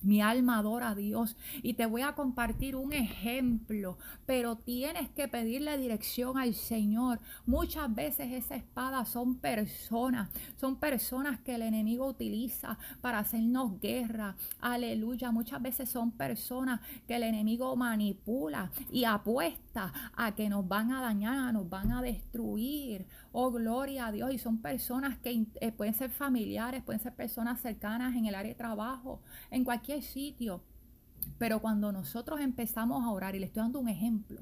Mi 0.05 0.21
alma 0.21 0.59
adora 0.59 0.91
a 0.91 0.95
Dios 0.95 1.37
y 1.63 1.75
te 1.75 1.87
voy 1.87 2.03
a 2.03 2.15
compartir 2.15 2.77
un 2.77 2.93
ejemplo, 2.93 3.99
pero 4.27 4.57
tienes 4.57 5.09
que 5.11 5.29
pedirle 5.29 5.79
dirección 5.79 6.39
al 6.39 6.55
Señor. 6.55 7.21
Muchas 7.47 7.93
veces 7.95 8.33
esa 8.33 8.57
espada 8.57 9.05
son 9.07 9.37
personas, 9.37 10.31
son 10.61 10.77
personas 10.77 11.41
que 11.41 11.55
el 11.55 11.63
enemigo 11.63 12.07
utiliza 12.07 12.79
para 13.01 13.19
hacernos 13.19 13.81
guerra. 13.81 14.37
Aleluya. 14.61 15.31
Muchas 15.33 15.61
veces 15.63 15.89
son 15.89 16.13
personas 16.13 16.81
que 17.07 17.17
el 17.17 17.23
enemigo 17.23 17.75
manipula 17.77 18.71
y 18.93 19.05
apuesta 19.05 19.93
a 20.17 20.35
que 20.35 20.49
nos 20.49 20.67
van 20.69 20.93
a 20.93 21.01
dañar, 21.01 21.53
nos 21.53 21.69
van 21.69 21.93
a 21.93 22.03
destruir. 22.03 23.07
Oh, 23.37 23.51
gloria 23.51 24.07
a 24.07 24.13
Dios. 24.13 24.33
Y 24.33 24.39
son 24.39 24.59
personas 24.59 25.19
que 25.19 25.45
eh, 25.61 25.73
pueden 25.73 25.93
ser 25.93 26.09
familiares, 26.09 26.85
pueden 26.85 27.01
ser 27.01 27.13
personas 27.15 27.61
cercanas 27.61 28.15
en 28.15 28.27
el 28.27 28.35
área 28.37 28.53
de 28.53 28.55
trabajo, 28.55 29.21
en 29.51 29.65
cualquier 29.65 30.03
sitio. 30.03 30.63
Pero 31.37 31.61
cuando 31.61 31.91
nosotros 31.91 32.39
empezamos 32.41 33.03
a 33.03 33.11
orar, 33.11 33.35
y 33.35 33.41
le 33.41 33.47
estoy 33.47 33.63
dando 33.65 33.81
un 33.81 33.89
ejemplo, 33.89 34.41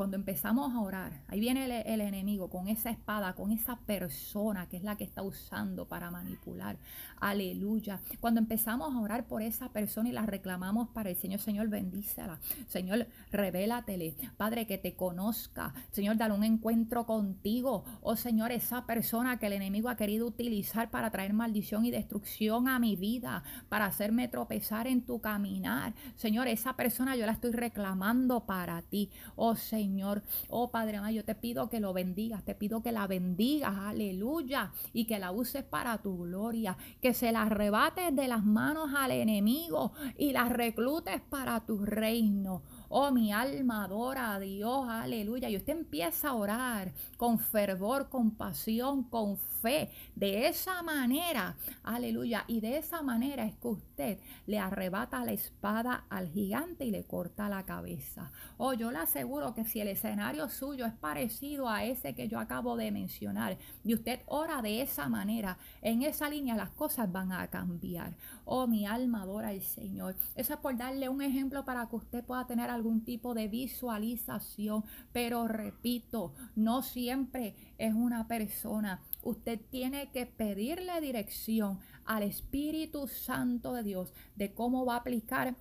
cuando 0.00 0.16
empezamos 0.16 0.72
a 0.72 0.80
orar, 0.80 1.12
ahí 1.28 1.40
viene 1.40 1.66
el, 1.84 2.00
enemigo 2.00 2.48
con 2.48 2.68
esa 2.68 2.88
espada, 2.88 3.34
con 3.34 3.52
esa 3.52 3.76
persona 3.80 4.66
que 4.66 4.78
es 4.78 4.82
la 4.82 4.96
que 4.96 5.04
está 5.04 5.20
usando 5.22 5.88
para 5.88 6.10
manipular. 6.10 6.78
Aleluya. 7.20 8.00
Cuando 8.18 8.40
empezamos 8.40 8.94
a 8.94 8.98
orar 8.98 9.26
por 9.26 9.42
esa 9.42 9.68
persona 9.68 10.08
y 10.08 10.12
la 10.12 10.24
reclamamos 10.24 10.88
para 10.88 11.10
el 11.10 11.16
Señor, 11.16 11.40
Señor, 11.40 11.68
bendícela. 11.68 12.38
Señor, 12.66 13.08
revélatele. 13.30 14.14
Padre, 14.38 14.66
que 14.66 14.78
te 14.78 14.94
conozca. 14.94 15.74
Señor, 15.90 16.16
dale 16.16 16.32
un 16.32 16.44
encuentro 16.44 17.04
contigo. 17.04 17.84
Oh 18.00 18.16
Señor, 18.16 18.52
esa 18.52 18.86
persona 18.86 19.38
que 19.38 19.48
el 19.48 19.52
enemigo 19.52 19.90
ha 19.90 19.98
querido 19.98 20.26
utilizar 20.26 20.90
para 20.90 21.10
traer 21.10 21.34
maldición 21.34 21.84
y 21.84 21.90
destrucción 21.90 22.68
a 22.68 22.78
mi 22.78 22.96
vida, 22.96 23.44
para 23.68 23.84
hacerme 23.84 24.28
tropezar 24.28 24.86
en 24.86 25.02
tu 25.04 25.20
caminar. 25.20 25.92
Señor, 26.16 26.48
esa 26.48 26.74
persona 26.74 27.16
yo 27.16 27.26
la 27.26 27.32
estoy 27.32 27.52
reclamando 27.52 28.46
para 28.46 28.80
ti. 28.80 29.10
Oh 29.36 29.56
Señor. 29.56 29.89
Señor. 29.90 30.22
Oh 30.48 30.70
Padre 30.70 30.98
amado, 30.98 31.12
yo 31.12 31.24
te 31.24 31.34
pido 31.34 31.68
que 31.68 31.80
lo 31.80 31.92
bendigas, 31.92 32.44
te 32.44 32.54
pido 32.54 32.80
que 32.80 32.92
la 32.92 33.08
bendigas, 33.08 33.76
aleluya, 33.76 34.70
y 34.92 35.04
que 35.04 35.18
la 35.18 35.32
uses 35.32 35.64
para 35.64 35.98
tu 35.98 36.16
gloria, 36.16 36.76
que 37.02 37.12
se 37.12 37.32
la 37.32 37.42
arrebates 37.42 38.14
de 38.14 38.28
las 38.28 38.44
manos 38.44 38.90
al 38.96 39.10
enemigo 39.10 39.92
y 40.16 40.30
la 40.30 40.48
reclutes 40.48 41.20
para 41.22 41.66
tu 41.66 41.84
reino. 41.84 42.62
Oh, 42.88 43.10
mi 43.10 43.32
alma 43.32 43.84
adora 43.84 44.34
a 44.34 44.38
Dios, 44.38 44.86
aleluya. 44.88 45.50
Y 45.50 45.56
usted 45.56 45.72
empieza 45.72 46.28
a 46.28 46.34
orar 46.34 46.92
con 47.16 47.40
fervor, 47.40 48.08
con 48.08 48.30
pasión, 48.30 49.02
con 49.02 49.36
fe. 49.36 49.59
De 49.62 50.46
esa 50.48 50.82
manera, 50.82 51.56
aleluya. 51.82 52.44
Y 52.46 52.60
de 52.60 52.78
esa 52.78 53.02
manera 53.02 53.44
es 53.44 53.54
que 53.56 53.68
usted 53.68 54.18
le 54.46 54.58
arrebata 54.58 55.24
la 55.24 55.32
espada 55.32 56.04
al 56.08 56.28
gigante 56.28 56.84
y 56.84 56.90
le 56.90 57.04
corta 57.04 57.48
la 57.48 57.64
cabeza. 57.64 58.32
Oh, 58.56 58.72
yo 58.72 58.90
le 58.90 58.98
aseguro 58.98 59.54
que 59.54 59.64
si 59.64 59.80
el 59.80 59.88
escenario 59.88 60.48
suyo 60.48 60.86
es 60.86 60.94
parecido 60.94 61.68
a 61.68 61.84
ese 61.84 62.14
que 62.14 62.28
yo 62.28 62.38
acabo 62.38 62.76
de 62.76 62.90
mencionar 62.90 63.58
y 63.84 63.94
usted 63.94 64.20
ora 64.26 64.62
de 64.62 64.82
esa 64.82 65.08
manera, 65.08 65.58
en 65.82 66.02
esa 66.02 66.28
línea 66.28 66.56
las 66.56 66.70
cosas 66.70 67.10
van 67.10 67.32
a 67.32 67.46
cambiar. 67.48 68.14
Oh, 68.44 68.66
mi 68.66 68.86
alma 68.86 69.22
adora 69.22 69.48
al 69.48 69.62
Señor. 69.62 70.16
Eso 70.34 70.54
es 70.54 70.60
por 70.60 70.76
darle 70.76 71.08
un 71.08 71.22
ejemplo 71.22 71.64
para 71.64 71.86
que 71.86 71.96
usted 71.96 72.24
pueda 72.24 72.46
tener 72.46 72.70
algún 72.70 73.04
tipo 73.04 73.34
de 73.34 73.48
visualización. 73.48 74.84
Pero 75.12 75.46
repito, 75.48 76.32
no 76.56 76.82
siempre 76.82 77.54
es 77.78 77.94
una 77.94 78.26
persona. 78.26 79.00
Usted 79.22 79.60
tiene 79.70 80.10
que 80.10 80.26
pedirle 80.26 81.00
dirección 81.00 81.78
al 82.04 82.22
Espíritu 82.22 83.06
Santo 83.08 83.74
de 83.74 83.82
Dios 83.82 84.12
de 84.36 84.52
cómo 84.52 84.84
va 84.84 84.94
a 84.94 84.98
aplicar 84.98 85.56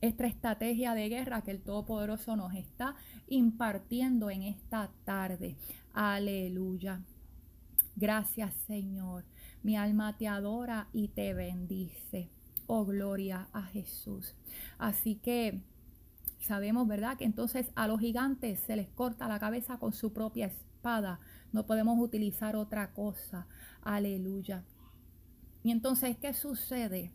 esta 0.00 0.26
estrategia 0.26 0.94
de 0.94 1.08
guerra 1.08 1.42
que 1.42 1.50
el 1.50 1.62
Todopoderoso 1.62 2.36
nos 2.36 2.54
está 2.54 2.94
impartiendo 3.28 4.30
en 4.30 4.42
esta 4.42 4.90
tarde. 5.04 5.56
Aleluya. 5.92 7.02
Gracias 7.96 8.54
Señor. 8.66 9.24
Mi 9.62 9.76
alma 9.76 10.16
te 10.16 10.28
adora 10.28 10.88
y 10.92 11.08
te 11.08 11.34
bendice. 11.34 12.30
Oh, 12.66 12.84
gloria 12.84 13.48
a 13.52 13.62
Jesús. 13.62 14.34
Así 14.78 15.16
que 15.16 15.60
sabemos, 16.40 16.86
¿verdad? 16.86 17.16
Que 17.16 17.24
entonces 17.24 17.70
a 17.74 17.88
los 17.88 18.00
gigantes 18.00 18.60
se 18.60 18.76
les 18.76 18.88
corta 18.88 19.28
la 19.28 19.38
cabeza 19.38 19.78
con 19.78 19.92
su 19.92 20.12
propia 20.12 20.46
espada. 20.46 21.20
No 21.56 21.64
podemos 21.64 21.98
utilizar 21.98 22.54
otra 22.54 22.92
cosa. 22.92 23.46
Aleluya. 23.80 24.62
Y 25.62 25.70
entonces, 25.70 26.18
¿qué 26.18 26.34
sucede? 26.34 27.14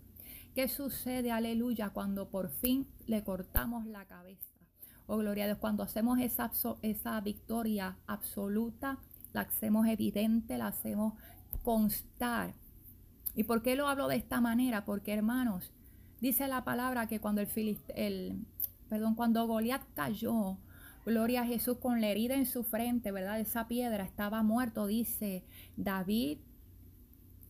¿Qué 0.55 0.67
sucede, 0.67 1.31
aleluya, 1.31 1.91
cuando 1.91 2.27
por 2.27 2.49
fin 2.49 2.87
le 3.05 3.23
cortamos 3.23 3.85
la 3.85 4.05
cabeza? 4.05 4.55
Oh, 5.05 5.17
gloria 5.17 5.43
a 5.43 5.47
Dios, 5.47 5.59
cuando 5.59 5.83
hacemos 5.83 6.17
esa, 6.17 6.49
esa 6.81 7.21
victoria 7.21 7.99
absoluta, 8.07 8.97
la 9.31 9.41
hacemos 9.41 9.85
evidente, 9.87 10.57
la 10.57 10.69
hacemos 10.69 11.13
constar. 11.61 12.55
¿Y 13.35 13.43
por 13.43 13.61
qué 13.61 13.75
lo 13.75 13.87
hablo 13.87 14.07
de 14.07 14.15
esta 14.15 14.41
manera? 14.41 14.85
Porque 14.85 15.13
hermanos, 15.13 15.71
dice 16.19 16.47
la 16.47 16.63
palabra 16.63 17.05
que 17.05 17.19
cuando 17.19 17.41
el, 17.41 17.77
el 17.89 18.43
perdón, 18.89 19.13
cuando 19.13 19.45
Goliat 19.45 19.83
cayó, 19.93 20.57
gloria 21.05 21.41
a 21.41 21.45
Jesús 21.45 21.77
con 21.77 22.01
la 22.01 22.07
herida 22.07 22.35
en 22.35 22.45
su 22.45 22.63
frente, 22.63 23.11
¿verdad? 23.11 23.39
Esa 23.39 23.67
piedra 23.67 24.03
estaba 24.03 24.43
muerto, 24.43 24.87
dice 24.87 25.43
David 25.77 26.39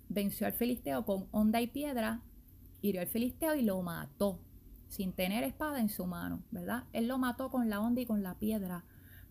venció 0.10 0.46
al 0.46 0.54
filisteo 0.54 1.06
con 1.06 1.28
onda 1.32 1.62
y 1.62 1.68
piedra, 1.68 2.22
hirió 2.82 3.02
al 3.02 3.08
filisteo 3.08 3.56
y 3.56 3.62
lo 3.62 3.82
mató 3.82 4.40
sin 4.90 5.14
tener 5.14 5.44
espada 5.44 5.80
en 5.80 5.90
su 5.90 6.06
mano, 6.06 6.44
¿verdad? 6.52 6.84
Él 6.92 7.08
lo 7.08 7.18
mató 7.18 7.50
con 7.50 7.70
la 7.70 7.80
onda 7.80 8.02
y 8.02 8.06
con 8.06 8.24
la 8.24 8.36
piedra. 8.36 8.84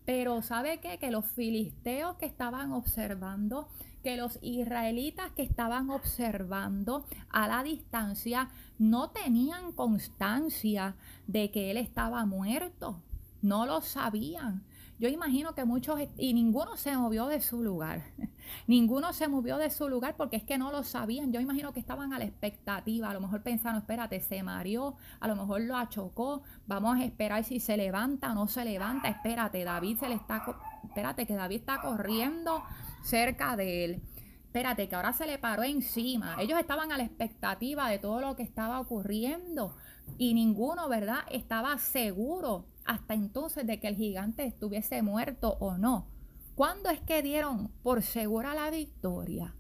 Pero 0.06 0.40
¿sabe 0.40 0.80
qué? 0.80 0.98
Que 0.98 1.11
los 1.11 1.26
filisteos 1.26 2.16
que 2.16 2.24
estaban 2.24 2.72
observando 2.72 3.68
que 4.02 4.16
los 4.16 4.38
israelitas 4.40 5.30
que 5.33 5.42
estaban 5.42 5.90
observando 5.90 7.04
a 7.28 7.46
la 7.48 7.62
distancia 7.62 8.48
no 8.78 9.11
tenían 9.11 9.72
constancia 9.72 10.96
de 11.26 11.50
que 11.50 11.70
él 11.70 11.76
estaba 11.76 12.24
muerto. 12.24 13.02
No 13.42 13.66
lo 13.66 13.81
sabían. 13.81 14.64
Yo 15.00 15.09
imagino 15.09 15.55
que 15.55 15.64
muchos, 15.64 15.98
y 16.18 16.35
ninguno 16.35 16.76
se 16.76 16.94
movió 16.94 17.26
de 17.26 17.40
su 17.40 17.62
lugar. 17.62 18.03
ninguno 18.66 19.14
se 19.14 19.29
movió 19.29 19.57
de 19.57 19.70
su 19.70 19.88
lugar 19.88 20.14
porque 20.14 20.37
es 20.37 20.42
que 20.42 20.59
no 20.59 20.70
lo 20.70 20.83
sabían. 20.83 21.33
Yo 21.33 21.40
imagino 21.40 21.72
que 21.72 21.81
estaban 21.81 22.12
a 22.12 22.18
la 22.18 22.26
expectativa. 22.26 23.09
A 23.09 23.14
lo 23.14 23.22
mejor 23.22 23.42
pensaron, 23.42 23.79
espérate, 23.79 24.20
se 24.20 24.42
mareó, 24.42 24.96
a 25.18 25.26
lo 25.26 25.37
mejor 25.37 25.62
lo 25.62 25.74
achocó. 25.74 26.42
Vamos 26.66 26.98
a 26.98 27.05
esperar 27.05 27.44
si 27.44 27.61
se 27.61 27.79
levanta 27.79 28.33
o 28.33 28.35
no 28.35 28.46
se 28.46 28.62
levanta. 28.62 29.09
Espérate, 29.09 29.64
David 29.64 29.96
se 30.00 30.09
le 30.11 30.16
está, 30.16 30.44
espérate, 30.85 31.26
que 31.26 31.35
David 31.35 31.61
está 31.61 31.81
corriendo 31.81 32.62
cerca 33.03 33.57
de 33.57 33.87
él. 33.87 34.03
Espérate, 34.44 34.87
que 34.87 34.96
ahora 34.96 35.14
se 35.14 35.26
le 35.26 35.38
paró 35.38 35.62
encima. 35.62 36.37
Ellos 36.40 36.59
estaban 36.59 36.92
a 36.92 36.98
la 36.98 37.05
expectativa 37.05 37.88
de 37.88 37.98
todo 37.98 38.20
lo 38.20 38.37
que 38.37 38.42
estaba 38.42 38.79
ocurriendo 38.79 39.74
y 40.18 40.35
ninguno, 40.35 40.90
¿verdad? 40.90 41.20
Estaba 41.31 41.79
seguro 41.79 42.66
hasta 42.85 43.14
entonces 43.14 43.66
de 43.66 43.81
que 43.81 43.88
el 43.88 43.97
gigante 43.97 44.45
estuviese 44.45 45.03
muerto 45.03 45.57
o 45.61 45.79
no. 45.79 46.07
¿Cuándo 46.55 46.90
es 46.90 47.01
que 47.01 47.23
dieron 47.23 47.69
por 47.83 48.03
segura 48.03 48.55
la 48.55 48.71
victoria? 48.71 49.55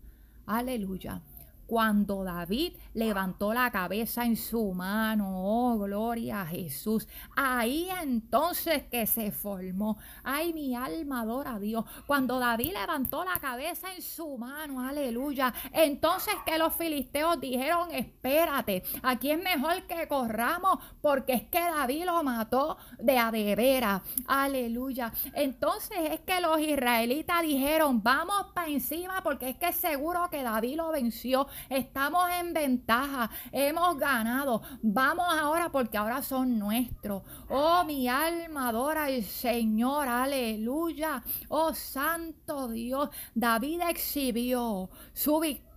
Aleluya 0.46 1.22
cuando 1.70 2.24
David 2.24 2.72
levantó 2.94 3.54
la 3.54 3.70
cabeza 3.70 4.24
en 4.24 4.36
su 4.36 4.72
mano, 4.72 5.28
oh 5.36 5.78
gloria 5.78 6.42
a 6.42 6.46
Jesús, 6.46 7.06
ahí 7.36 7.88
entonces 8.02 8.82
que 8.90 9.06
se 9.06 9.30
formó, 9.30 9.96
ay 10.24 10.52
mi 10.52 10.74
alma 10.74 11.20
adora 11.20 11.54
a 11.54 11.58
Dios, 11.60 11.84
cuando 12.08 12.40
David 12.40 12.72
levantó 12.72 13.24
la 13.24 13.38
cabeza 13.38 13.94
en 13.94 14.02
su 14.02 14.36
mano, 14.36 14.80
aleluya, 14.80 15.54
entonces 15.72 16.34
que 16.44 16.58
los 16.58 16.74
filisteos 16.74 17.38
dijeron, 17.38 17.92
espérate, 17.92 18.82
aquí 19.04 19.30
es 19.30 19.40
mejor 19.40 19.84
que 19.84 20.08
corramos 20.08 20.76
porque 21.00 21.34
es 21.34 21.42
que 21.44 21.60
David 21.60 22.06
lo 22.06 22.20
mató 22.24 22.78
de 22.98 23.16
a 23.16 23.30
de 23.30 23.54
veras, 23.54 24.02
aleluya, 24.26 25.12
entonces 25.34 25.98
es 26.10 26.20
que 26.22 26.40
los 26.40 26.58
israelitas 26.58 27.42
dijeron, 27.42 28.02
vamos 28.02 28.48
para 28.54 28.66
encima 28.66 29.22
porque 29.22 29.50
es 29.50 29.56
que 29.56 29.72
seguro 29.72 30.28
que 30.32 30.42
David 30.42 30.78
lo 30.78 30.88
venció, 30.88 31.46
estamos 31.68 32.28
en 32.40 32.52
ventaja, 32.52 33.30
hemos 33.52 33.96
ganado. 33.98 34.62
Vamos 34.82 35.26
ahora 35.28 35.70
porque 35.70 35.98
ahora 35.98 36.22
son 36.22 36.58
nuestros. 36.58 37.22
Oh, 37.48 37.84
mi 37.84 38.08
alma 38.08 38.68
adora 38.68 39.04
al 39.04 39.22
Señor, 39.22 40.08
aleluya. 40.08 41.22
Oh, 41.48 41.74
santo 41.74 42.68
Dios, 42.68 43.10
David 43.34 43.80
exhibió 43.88 44.90
su 45.12 45.40
victoria. 45.40 45.69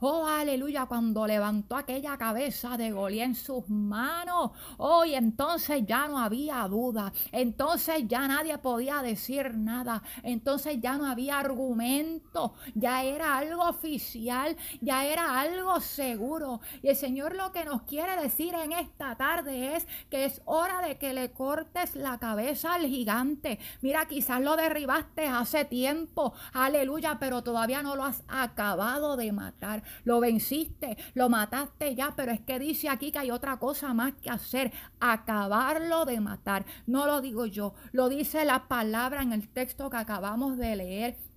Oh, 0.00 0.26
aleluya, 0.26 0.86
cuando 0.86 1.26
levantó 1.28 1.76
aquella 1.76 2.18
cabeza 2.18 2.76
de 2.76 2.90
Goliat 2.90 3.22
en 3.22 3.34
sus 3.36 3.68
manos. 3.68 4.50
Oh, 4.78 5.04
entonces 5.04 5.84
ya 5.86 6.08
no 6.08 6.18
había 6.18 6.66
duda. 6.66 7.12
Entonces 7.30 8.08
ya 8.08 8.26
nadie 8.26 8.58
podía 8.58 9.00
decir 9.00 9.54
nada. 9.54 10.02
Entonces 10.24 10.78
ya 10.80 10.98
no 10.98 11.06
había 11.06 11.38
argumento. 11.38 12.54
Ya 12.74 13.04
era 13.04 13.36
algo 13.36 13.62
oficial. 13.62 14.56
Ya 14.80 15.04
era 15.04 15.38
algo 15.38 15.80
seguro. 15.80 16.60
Y 16.82 16.88
el 16.88 16.96
Señor 16.96 17.36
lo 17.36 17.52
que 17.52 17.64
nos 17.64 17.82
quiere 17.82 18.20
decir 18.20 18.54
en 18.54 18.72
esta 18.72 19.14
tarde 19.16 19.76
es 19.76 19.86
que 20.10 20.24
es 20.24 20.42
hora 20.46 20.80
de 20.80 20.98
que 20.98 21.12
le 21.12 21.30
cortes 21.30 21.94
la 21.94 22.18
cabeza 22.18 22.74
al 22.74 22.86
gigante. 22.86 23.60
Mira, 23.82 24.06
quizás 24.06 24.40
lo 24.40 24.56
derribaste 24.56 25.28
hace 25.28 25.64
tiempo. 25.64 26.32
Aleluya, 26.52 27.18
pero 27.20 27.42
todavía 27.42 27.82
no 27.82 27.94
lo 27.94 28.04
has 28.04 28.24
acabado 28.26 29.11
de 29.16 29.32
matar. 29.32 29.82
Lo 30.04 30.20
venciste, 30.20 30.96
lo 31.14 31.28
mataste 31.28 31.94
ya, 31.94 32.14
pero 32.16 32.32
es 32.32 32.40
que 32.40 32.58
dice 32.58 32.88
aquí 32.88 33.12
que 33.12 33.18
hay 33.18 33.30
otra 33.30 33.58
cosa 33.58 33.94
más 33.94 34.14
que 34.14 34.30
hacer. 34.30 34.72
Acabarlo 35.00 36.04
de 36.04 36.20
matar. 36.20 36.64
No 36.86 37.06
lo 37.06 37.20
digo 37.20 37.46
yo, 37.46 37.74
lo 37.92 38.08
dice 38.08 38.44
la 38.44 38.68
palabra 38.68 39.22
en 39.22 39.32
el 39.32 39.48
texto 39.48 39.90
que 39.90 39.96
acabamos 39.96 40.56
de 40.56 40.76
leer 40.76 41.31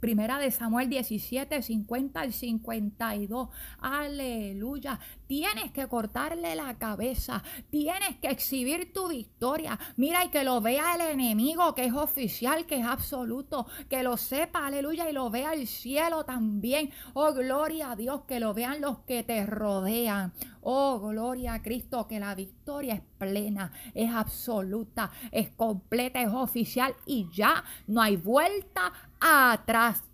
Primera 0.00 0.38
de 0.38 0.50
Samuel 0.50 0.88
17, 0.88 1.60
50 1.60 2.20
al 2.20 2.32
52. 2.32 3.50
Aleluya. 3.80 4.98
Tienes 5.26 5.72
que 5.72 5.86
cortarle 5.88 6.56
la 6.56 6.78
cabeza. 6.78 7.42
Tienes 7.68 8.16
que 8.16 8.28
exhibir 8.28 8.94
tu 8.94 9.08
victoria. 9.08 9.78
Mira 9.96 10.24
y 10.24 10.30
que 10.30 10.42
lo 10.42 10.62
vea 10.62 10.94
el 10.94 11.02
enemigo, 11.02 11.74
que 11.74 11.84
es 11.84 11.92
oficial, 11.92 12.64
que 12.64 12.80
es 12.80 12.86
absoluto. 12.86 13.66
Que 13.90 14.02
lo 14.02 14.16
sepa, 14.16 14.66
aleluya, 14.66 15.08
y 15.10 15.12
lo 15.12 15.28
vea 15.28 15.52
el 15.52 15.66
cielo 15.66 16.24
también. 16.24 16.90
Oh, 17.12 17.34
gloria 17.34 17.90
a 17.90 17.96
Dios, 17.96 18.22
que 18.26 18.40
lo 18.40 18.54
vean 18.54 18.80
los 18.80 19.00
que 19.00 19.22
te 19.22 19.44
rodean. 19.44 20.32
Oh, 20.62 20.98
gloria 21.00 21.54
a 21.54 21.62
Cristo, 21.62 22.06
que 22.06 22.20
la 22.20 22.34
victoria 22.34 22.94
es 22.94 23.02
plena, 23.18 23.72
es 23.94 24.10
absoluta, 24.10 25.10
es 25.30 25.50
completa, 25.50 26.20
es 26.20 26.32
oficial 26.32 26.94
y 27.06 27.28
ya 27.32 27.64
no 27.86 28.02
hay 28.02 28.16
vuelta 28.16 28.92
atrás. 29.20 30.09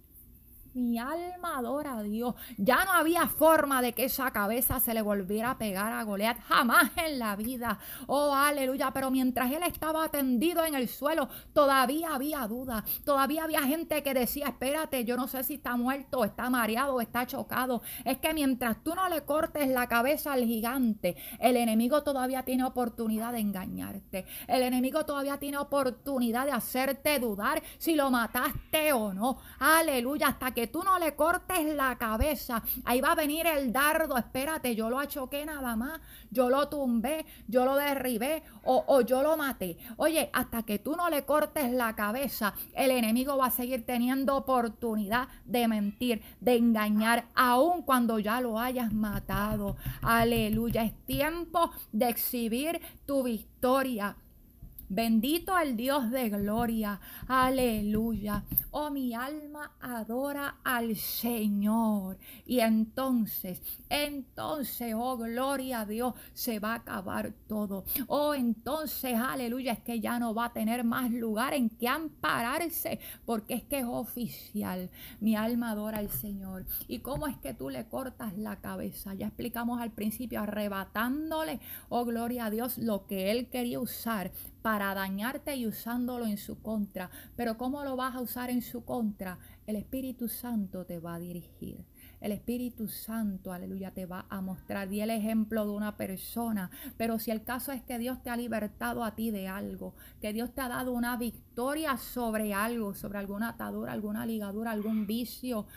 Mi 0.76 0.98
alma 0.98 1.56
adora 1.56 1.96
a 1.96 2.02
Dios. 2.02 2.34
Ya 2.58 2.84
no 2.84 2.92
había 2.92 3.26
forma 3.28 3.80
de 3.80 3.94
que 3.94 4.04
esa 4.04 4.30
cabeza 4.30 4.78
se 4.78 4.92
le 4.92 5.00
volviera 5.00 5.52
a 5.52 5.58
pegar 5.58 5.90
a 5.90 6.02
Goliat. 6.02 6.38
Jamás 6.40 6.90
en 6.98 7.18
la 7.18 7.34
vida. 7.34 7.78
Oh, 8.06 8.34
aleluya. 8.34 8.90
Pero 8.92 9.10
mientras 9.10 9.50
él 9.50 9.62
estaba 9.62 10.06
tendido 10.10 10.66
en 10.66 10.74
el 10.74 10.88
suelo, 10.88 11.30
todavía 11.54 12.14
había 12.14 12.46
duda. 12.46 12.84
Todavía 13.06 13.44
había 13.44 13.62
gente 13.62 14.02
que 14.02 14.12
decía, 14.12 14.48
espérate, 14.48 15.06
yo 15.06 15.16
no 15.16 15.28
sé 15.28 15.44
si 15.44 15.54
está 15.54 15.76
muerto, 15.76 16.26
está 16.26 16.50
mareado, 16.50 17.00
está 17.00 17.26
chocado. 17.26 17.80
Es 18.04 18.18
que 18.18 18.34
mientras 18.34 18.82
tú 18.84 18.94
no 18.94 19.08
le 19.08 19.22
cortes 19.22 19.68
la 19.68 19.86
cabeza 19.86 20.34
al 20.34 20.44
gigante, 20.44 21.16
el 21.40 21.56
enemigo 21.56 22.02
todavía 22.02 22.42
tiene 22.44 22.64
oportunidad 22.64 23.32
de 23.32 23.38
engañarte. 23.38 24.26
El 24.46 24.60
enemigo 24.60 25.06
todavía 25.06 25.38
tiene 25.38 25.56
oportunidad 25.56 26.44
de 26.44 26.52
hacerte 26.52 27.18
dudar 27.18 27.62
si 27.78 27.94
lo 27.94 28.10
mataste 28.10 28.92
o 28.92 29.14
no. 29.14 29.38
Aleluya. 29.58 30.28
Hasta 30.28 30.50
que 30.50 30.65
tú 30.66 30.82
no 30.82 30.98
le 30.98 31.14
cortes 31.14 31.64
la 31.74 31.96
cabeza, 31.98 32.62
ahí 32.84 33.00
va 33.00 33.12
a 33.12 33.14
venir 33.14 33.46
el 33.46 33.72
dardo, 33.72 34.16
espérate, 34.16 34.74
yo 34.74 34.90
lo 34.90 34.98
achoqué 34.98 35.44
nada 35.46 35.76
más, 35.76 36.00
yo 36.30 36.48
lo 36.48 36.68
tumbé, 36.68 37.24
yo 37.48 37.64
lo 37.64 37.76
derribé 37.76 38.42
o, 38.64 38.84
o 38.86 39.00
yo 39.00 39.22
lo 39.22 39.36
maté. 39.36 39.76
Oye, 39.96 40.30
hasta 40.32 40.62
que 40.62 40.78
tú 40.78 40.96
no 40.96 41.08
le 41.10 41.24
cortes 41.24 41.72
la 41.72 41.94
cabeza, 41.94 42.54
el 42.74 42.90
enemigo 42.90 43.36
va 43.36 43.46
a 43.46 43.50
seguir 43.50 43.84
teniendo 43.84 44.36
oportunidad 44.36 45.28
de 45.44 45.68
mentir, 45.68 46.22
de 46.40 46.56
engañar, 46.56 47.26
aun 47.34 47.82
cuando 47.82 48.18
ya 48.18 48.40
lo 48.40 48.58
hayas 48.58 48.92
matado. 48.92 49.76
Aleluya, 50.02 50.84
es 50.84 50.94
tiempo 51.06 51.70
de 51.92 52.08
exhibir 52.08 52.80
tu 53.06 53.22
victoria. 53.22 54.16
Bendito 54.88 55.58
el 55.58 55.76
Dios 55.76 56.10
de 56.12 56.28
gloria. 56.30 57.00
Aleluya. 57.26 58.44
Oh, 58.70 58.88
mi 58.90 59.14
alma 59.14 59.72
adora 59.80 60.58
al 60.62 60.94
Señor. 60.94 62.18
Y 62.46 62.60
entonces, 62.60 63.60
entonces, 63.88 64.94
oh, 64.96 65.16
gloria 65.16 65.80
a 65.80 65.86
Dios, 65.86 66.14
se 66.34 66.60
va 66.60 66.72
a 66.72 66.76
acabar 66.76 67.32
todo. 67.48 67.84
Oh, 68.06 68.32
entonces, 68.34 69.14
aleluya, 69.14 69.72
es 69.72 69.80
que 69.80 69.98
ya 69.98 70.20
no 70.20 70.34
va 70.34 70.46
a 70.46 70.52
tener 70.52 70.84
más 70.84 71.10
lugar 71.10 71.54
en 71.54 71.68
que 71.68 71.88
ampararse, 71.88 73.00
porque 73.24 73.54
es 73.54 73.64
que 73.64 73.80
es 73.80 73.86
oficial. 73.86 74.88
Mi 75.20 75.34
alma 75.34 75.70
adora 75.70 75.98
al 75.98 76.10
Señor. 76.10 76.64
¿Y 76.86 77.00
cómo 77.00 77.26
es 77.26 77.36
que 77.38 77.54
tú 77.54 77.70
le 77.70 77.86
cortas 77.86 78.36
la 78.38 78.56
cabeza? 78.60 79.14
Ya 79.14 79.26
explicamos 79.26 79.80
al 79.80 79.90
principio, 79.90 80.40
arrebatándole, 80.40 81.58
oh, 81.88 82.04
gloria 82.04 82.46
a 82.46 82.50
Dios, 82.50 82.78
lo 82.78 83.06
que 83.06 83.32
él 83.32 83.48
quería 83.48 83.80
usar 83.80 84.30
para 84.66 84.94
dañarte 84.94 85.54
y 85.54 85.64
usándolo 85.64 86.26
en 86.26 86.38
su 86.38 86.60
contra. 86.60 87.08
Pero 87.36 87.56
¿cómo 87.56 87.84
lo 87.84 87.94
vas 87.94 88.16
a 88.16 88.20
usar 88.20 88.50
en 88.50 88.62
su 88.62 88.84
contra? 88.84 89.38
El 89.64 89.76
Espíritu 89.76 90.26
Santo 90.26 90.84
te 90.84 90.98
va 90.98 91.14
a 91.14 91.18
dirigir. 91.20 91.84
El 92.20 92.32
Espíritu 92.32 92.88
Santo, 92.88 93.52
aleluya, 93.52 93.92
te 93.92 94.06
va 94.06 94.26
a 94.28 94.40
mostrar. 94.40 94.88
Di 94.88 95.00
el 95.02 95.10
ejemplo 95.10 95.64
de 95.64 95.70
una 95.70 95.96
persona. 95.96 96.68
Pero 96.96 97.20
si 97.20 97.30
el 97.30 97.44
caso 97.44 97.70
es 97.70 97.80
que 97.82 97.96
Dios 98.00 98.20
te 98.24 98.28
ha 98.28 98.36
libertado 98.36 99.04
a 99.04 99.14
ti 99.14 99.30
de 99.30 99.46
algo, 99.46 99.94
que 100.20 100.32
Dios 100.32 100.52
te 100.52 100.62
ha 100.62 100.68
dado 100.68 100.90
una 100.90 101.16
victoria 101.16 101.96
sobre 101.96 102.52
algo, 102.52 102.92
sobre 102.92 103.20
alguna 103.20 103.50
atadura, 103.50 103.92
alguna 103.92 104.26
ligadura, 104.26 104.72
algún 104.72 105.06
vicio, 105.06 105.68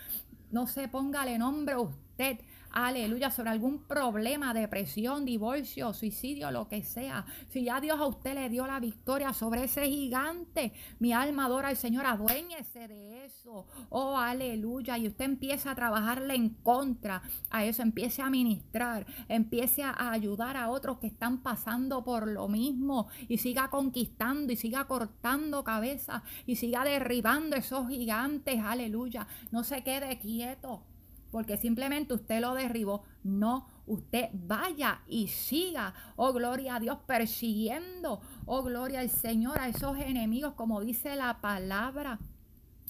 no 0.50 0.66
sé, 0.66 0.88
póngale 0.88 1.38
nombre 1.38 1.74
a 1.74 1.80
usted 1.80 2.40
aleluya, 2.72 3.30
sobre 3.30 3.50
algún 3.50 3.84
problema, 3.84 4.54
depresión, 4.54 5.24
divorcio, 5.24 5.92
suicidio, 5.92 6.50
lo 6.50 6.68
que 6.68 6.82
sea. 6.82 7.24
Si 7.48 7.64
ya 7.64 7.80
Dios 7.80 7.98
a 7.98 8.06
usted 8.06 8.34
le 8.34 8.48
dio 8.48 8.66
la 8.66 8.80
victoria 8.80 9.32
sobre 9.32 9.64
ese 9.64 9.86
gigante, 9.86 10.72
mi 10.98 11.12
alma 11.12 11.46
adora 11.46 11.68
al 11.68 11.76
Señor, 11.76 12.06
aduéñese 12.06 12.88
de 12.88 13.24
eso. 13.24 13.66
Oh, 13.88 14.16
aleluya. 14.16 14.98
Y 14.98 15.08
usted 15.08 15.24
empieza 15.24 15.72
a 15.72 15.74
trabajarle 15.74 16.34
en 16.34 16.50
contra 16.50 17.22
a 17.50 17.64
eso, 17.64 17.82
empiece 17.82 18.22
a 18.22 18.30
ministrar, 18.30 19.06
empiece 19.28 19.82
a 19.82 20.10
ayudar 20.10 20.56
a 20.56 20.70
otros 20.70 20.98
que 20.98 21.06
están 21.06 21.42
pasando 21.42 22.04
por 22.04 22.28
lo 22.28 22.48
mismo 22.48 23.08
y 23.28 23.38
siga 23.38 23.70
conquistando 23.70 24.52
y 24.52 24.56
siga 24.56 24.84
cortando 24.86 25.64
cabezas 25.64 26.22
y 26.46 26.56
siga 26.56 26.84
derribando 26.84 27.56
esos 27.56 27.88
gigantes, 27.88 28.60
aleluya. 28.62 29.26
No 29.50 29.64
se 29.64 29.82
quede 29.82 30.18
quieto 30.18 30.82
porque 31.30 31.56
simplemente 31.56 32.14
usted 32.14 32.40
lo 32.40 32.54
derribó. 32.54 33.04
No, 33.22 33.66
usted 33.86 34.30
vaya 34.32 35.02
y 35.06 35.28
siga, 35.28 35.94
oh 36.16 36.32
gloria 36.32 36.76
a 36.76 36.80
Dios, 36.80 36.98
persiguiendo, 37.06 38.20
oh 38.46 38.62
gloria 38.62 39.00
al 39.00 39.10
Señor, 39.10 39.58
a 39.58 39.68
esos 39.68 39.98
enemigos, 39.98 40.54
como 40.54 40.80
dice 40.80 41.16
la 41.16 41.40
palabra. 41.40 42.18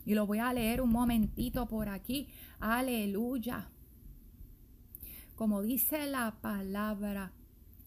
Y 0.05 0.15
lo 0.15 0.27
voy 0.27 0.39
a 0.39 0.53
leer 0.53 0.81
un 0.81 0.91
momentito 0.91 1.67
por 1.67 1.89
aquí. 1.89 2.29
Aleluya. 2.59 3.69
Como 5.37 5.63
dice 5.63 6.07
la 6.07 6.37
palabra 6.41 7.33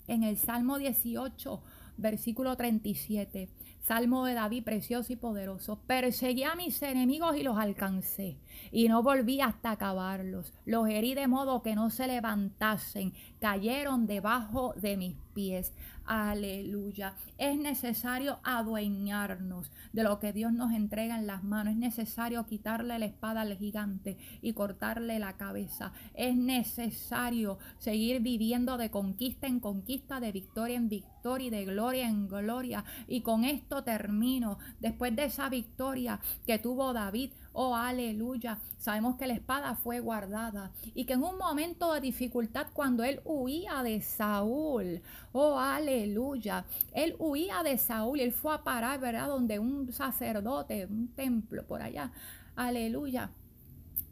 en 0.08 0.24
el 0.24 0.38
Salmo 0.38 0.78
18, 0.78 1.62
versículo 1.97 2.56
37. 2.56 3.49
Salmo 3.82 4.25
de 4.25 4.34
David, 4.34 4.63
precioso 4.63 5.12
y 5.12 5.17
poderoso. 5.17 5.79
Perseguí 5.86 6.43
a 6.43 6.56
mis 6.56 6.82
enemigos 6.82 7.36
y 7.36 7.43
los 7.43 7.58
alcancé, 7.58 8.38
y 8.71 8.88
no 8.88 9.03
volví 9.03 9.41
hasta 9.41 9.71
acabarlos. 9.71 10.53
Los 10.65 10.88
herí 10.88 11.15
de 11.15 11.27
modo 11.27 11.62
que 11.62 11.75
no 11.75 11.89
se 11.89 12.08
levantasen, 12.08 13.13
cayeron 13.39 14.08
debajo 14.08 14.73
de 14.77 14.95
mis 14.95 15.15
pies. 15.34 15.74
Aleluya. 16.06 17.15
Es 17.38 17.58
necesario 17.58 18.39
adueñarnos 18.43 19.72
de 19.93 20.04
lo 20.04 20.19
que 20.19 20.34
Dios 20.34 20.52
nos 20.52 20.74
entrega 20.74 21.17
en 21.17 21.28
las 21.28 21.43
manos. 21.43 21.74
Es 21.74 21.80
necesario 21.80 22.46
quitarle 22.46 23.00
la 23.00 23.06
espada 23.06 23.41
al 23.41 23.58
gigante 23.58 24.17
y 24.41 24.54
cortarle 24.54 25.19
la 25.19 25.38
cabeza. 25.38 25.93
Es 26.13 26.36
necesario 26.36 27.58
seguir 27.78 28.22
viviendo 28.22 28.78
de 28.78 28.91
conquista 28.91 29.48
en 29.48 29.60
conquista, 29.60 30.19
de 30.19 30.32
victoria 30.32 30.76
en 30.76 30.89
victoria 30.89 31.48
y 31.48 31.50
de 31.50 31.65
gloria 31.65 32.08
en 32.08 32.28
gloria. 32.28 32.84
Y 33.08 33.22
con 33.22 33.46
esto 33.46 33.84
termino. 33.84 34.58
Después 34.82 35.15
de 35.15 35.26
esa 35.26 35.48
victoria 35.50 36.19
que 36.46 36.60
tuvo 36.60 36.91
David, 36.91 37.32
Oh, 37.56 37.76
aleluya. 37.76 38.58
Sabemos 38.80 39.16
que 39.16 39.28
la 39.28 39.36
espada 39.36 39.76
fue 39.76 40.00
guardada 40.00 40.72
y 40.96 41.06
que 41.06 41.13
en 41.13 41.24
un 41.24 41.38
momento 41.38 41.94
de 41.94 42.02
dificultad 42.02 42.68
cuando 42.74 43.04
él 43.04 43.22
huía 43.26 43.84
de 43.84 44.02
Saúl, 44.02 45.02
oh, 45.32 45.60
aleluya, 45.60 46.66
él 46.94 47.16
huía 47.20 47.62
de 47.62 47.78
Saúl 47.78 48.20
y 48.20 48.24
él 48.24 48.34
fue 48.34 48.56
a 48.56 48.63
parar, 48.63 49.00
¿verdad? 49.00 49.28
Donde 49.28 49.60
un 49.60 49.94
sacerdote, 49.94 50.88
un 50.88 51.10
templo 51.10 51.63
por 51.68 51.84
allá, 51.84 52.12
aleluya. 52.56 53.30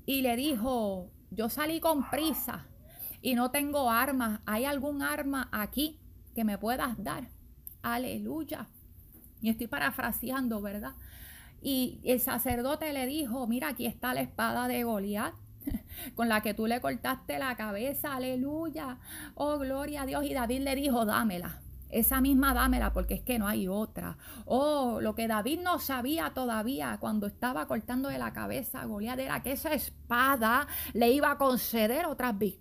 Y 0.06 0.22
le 0.22 0.36
dijo, 0.36 1.10
yo 1.32 1.50
salí 1.50 1.80
con 1.80 2.10
prisa 2.12 2.68
y 3.24 3.34
no 3.34 3.50
tengo 3.50 3.90
armas. 3.90 4.42
¿Hay 4.46 4.66
algún 4.66 5.02
arma 5.02 5.50
aquí 5.52 6.00
que 6.36 6.44
me 6.44 6.60
puedas 6.60 7.04
dar? 7.04 7.28
Aleluya. 7.82 8.68
Y 9.42 9.50
estoy 9.50 9.66
parafraseando, 9.66 10.62
¿verdad? 10.62 10.94
Y 11.62 12.00
el 12.04 12.20
sacerdote 12.20 12.92
le 12.92 13.06
dijo, 13.06 13.46
mira, 13.48 13.70
aquí 13.70 13.86
está 13.86 14.14
la 14.14 14.22
espada 14.22 14.68
de 14.68 14.84
Goliat 14.84 15.34
con 16.16 16.28
la 16.28 16.42
que 16.42 16.54
tú 16.54 16.68
le 16.68 16.82
cortaste 16.82 17.38
la 17.38 17.56
cabeza, 17.56 18.16
aleluya, 18.16 18.98
oh 19.36 19.60
gloria 19.60 20.04
a 20.04 20.06
Dios. 20.06 20.26
Y 20.26 20.34
David 20.34 20.62
le 20.62 20.76
dijo, 20.76 21.06
dámela. 21.06 21.62
Esa 21.92 22.22
misma 22.22 22.54
dámela 22.54 22.94
porque 22.94 23.16
es 23.16 23.22
que 23.22 23.38
no 23.38 23.50
hay 23.50 23.68
otra. 23.68 24.18
Oh, 24.46 25.00
lo 25.02 25.14
que 25.14 25.28
David 25.28 25.60
no 25.62 25.78
sabía 25.78 26.32
todavía 26.34 26.98
cuando 27.02 27.28
estaba 27.28 27.68
cortando 27.68 28.08
de 28.08 28.18
la 28.18 28.32
cabeza 28.32 28.82
a 28.82 28.86
Goliat 28.86 29.20
era 29.20 29.44
que 29.44 29.52
esa 29.52 29.74
espada 29.74 30.68
le 30.94 31.12
iba 31.12 31.32
a 31.32 31.38
conceder 31.38 32.06
otras 32.06 32.38
victorias. 32.38 32.61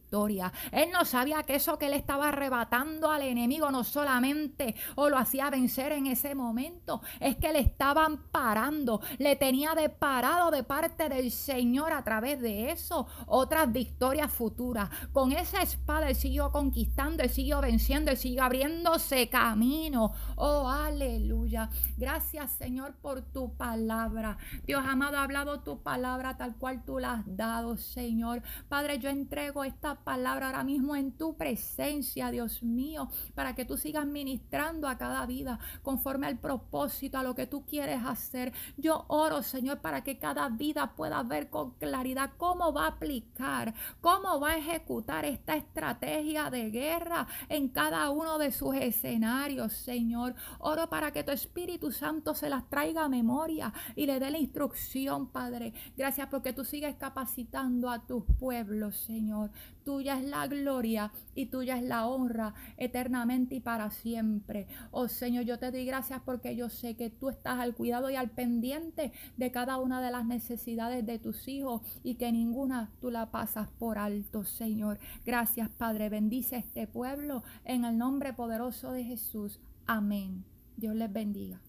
Él 0.73 0.90
no 0.92 1.05
sabía 1.05 1.44
que 1.44 1.55
eso 1.55 1.79
que 1.79 1.88
le 1.88 1.96
estaba 1.96 2.29
arrebatando 2.29 3.11
al 3.11 3.23
enemigo 3.23 3.70
no 3.70 3.85
solamente 3.85 4.75
o 4.96 5.09
lo 5.09 5.16
hacía 5.16 5.51
vencer 5.51 5.92
en 5.92 6.07
ese 6.07 6.35
momento, 6.35 7.01
es 7.20 7.37
que 7.37 7.53
le 7.53 7.61
estaban 7.61 8.18
parando, 8.31 9.01
le 9.18 9.37
tenía 9.37 9.75
de 9.75 9.88
parado 9.88 10.51
de 10.51 10.64
parte 10.64 11.09
del 11.09 11.31
Señor 11.31 11.92
a 11.92 12.03
través 12.03 12.40
de 12.40 12.70
eso 12.73 13.07
otras 13.27 13.73
victorias 13.73 14.33
futuras. 14.33 14.90
Con 15.12 15.33
esa 15.33 15.62
espada 15.62 16.09
él 16.09 16.16
siguió 16.16 16.51
conquistando, 16.51 17.23
él 17.23 17.31
siguió 17.31 17.61
venciendo, 17.61 18.11
él 18.11 18.16
siguió 18.16 18.42
abriéndose 18.42 19.29
camino. 19.29 20.12
Oh, 20.37 20.68
aleluya. 20.68 21.70
Gracias, 21.96 22.51
Señor, 22.53 22.94
por 23.01 23.23
tu 23.23 23.55
palabra. 23.57 24.38
Dios 24.66 24.83
amado, 24.85 25.18
ha 25.18 25.23
hablado 25.23 25.61
tu 25.61 25.83
palabra 25.83 26.37
tal 26.37 26.57
cual 26.57 26.85
tú 26.85 26.99
la 26.99 27.14
has 27.14 27.37
dado, 27.37 27.77
Señor. 27.77 28.42
Padre, 28.68 28.99
yo 28.99 29.09
entrego 29.09 29.64
esta 29.64 29.99
palabra 30.04 30.46
ahora 30.46 30.64
mismo 30.64 30.96
en 30.96 31.12
tu 31.12 31.36
presencia, 31.36 32.30
Dios 32.30 32.62
mío, 32.62 33.08
para 33.34 33.54
que 33.54 33.64
tú 33.64 33.76
sigas 33.76 34.06
ministrando 34.06 34.88
a 34.88 34.98
cada 34.98 35.26
vida 35.26 35.58
conforme 35.82 36.26
al 36.26 36.38
propósito, 36.38 37.18
a 37.18 37.22
lo 37.22 37.34
que 37.34 37.46
tú 37.46 37.64
quieres 37.64 38.00
hacer. 38.04 38.52
Yo 38.76 39.04
oro, 39.08 39.42
Señor, 39.42 39.80
para 39.80 40.02
que 40.02 40.18
cada 40.18 40.48
vida 40.48 40.94
pueda 40.96 41.22
ver 41.22 41.50
con 41.50 41.72
claridad 41.72 42.30
cómo 42.36 42.72
va 42.72 42.84
a 42.84 42.88
aplicar, 42.88 43.74
cómo 44.00 44.40
va 44.40 44.50
a 44.50 44.58
ejecutar 44.58 45.24
esta 45.24 45.56
estrategia 45.56 46.50
de 46.50 46.70
guerra 46.70 47.26
en 47.48 47.68
cada 47.68 48.10
uno 48.10 48.38
de 48.38 48.52
sus 48.52 48.74
escenarios 48.74 49.20
Señor. 49.68 50.34
Oro 50.58 50.88
para 50.88 51.12
que 51.12 51.24
tu 51.24 51.32
Espíritu 51.32 51.90
Santo 51.90 52.34
se 52.34 52.48
las 52.48 52.68
traiga 52.68 53.04
a 53.04 53.08
memoria 53.08 53.72
y 53.96 54.06
le 54.06 54.18
dé 54.18 54.30
la 54.30 54.38
instrucción, 54.38 55.28
Padre. 55.28 55.72
Gracias 55.96 56.28
porque 56.28 56.52
tú 56.52 56.64
sigues 56.64 56.96
capacitando 56.96 57.90
a 57.90 58.06
tus 58.06 58.24
pueblos, 58.38 58.96
Señor. 58.96 59.50
Tuya 59.90 60.20
es 60.20 60.24
la 60.24 60.46
gloria 60.46 61.11
y 61.35 61.46
tuya 61.46 61.76
es 61.76 61.83
la 61.83 62.07
honra 62.07 62.55
eternamente 62.76 63.57
y 63.57 63.61
para 63.61 63.90
siempre. 63.90 64.68
Oh 64.92 65.09
Señor, 65.09 65.42
yo 65.46 65.59
te 65.59 65.72
doy 65.72 65.85
gracias 65.85 66.22
porque 66.24 66.55
yo 66.55 66.68
sé 66.68 66.94
que 66.94 67.11
tú 67.11 67.29
estás 67.29 67.59
al 67.59 67.74
cuidado 67.74 68.09
y 68.09 68.14
al 68.14 68.31
pendiente 68.31 69.11
de 69.37 69.50
cada 69.50 69.79
una 69.79 70.00
de 70.00 70.12
las 70.12 70.24
necesidades 70.24 71.05
de 71.05 71.18
tus 71.18 71.48
hijos 71.48 71.83
y 72.05 72.14
que 72.14 72.31
ninguna 72.31 72.92
tú 73.00 73.11
la 73.11 73.33
pasas 73.33 73.66
por 73.81 73.98
alto, 73.98 74.44
Señor. 74.44 75.00
Gracias, 75.26 75.68
Padre. 75.70 76.09
Bendice 76.09 76.59
este 76.59 76.87
pueblo 76.87 77.42
en 77.64 77.85
el 77.85 77.98
nombre 77.98 78.33
poderoso 78.33 78.92
de 78.92 79.03
Jesús. 79.03 79.59
Amén. 79.88 80.44
Dios 80.76 80.94
les 80.94 81.12
bendiga. 81.12 81.61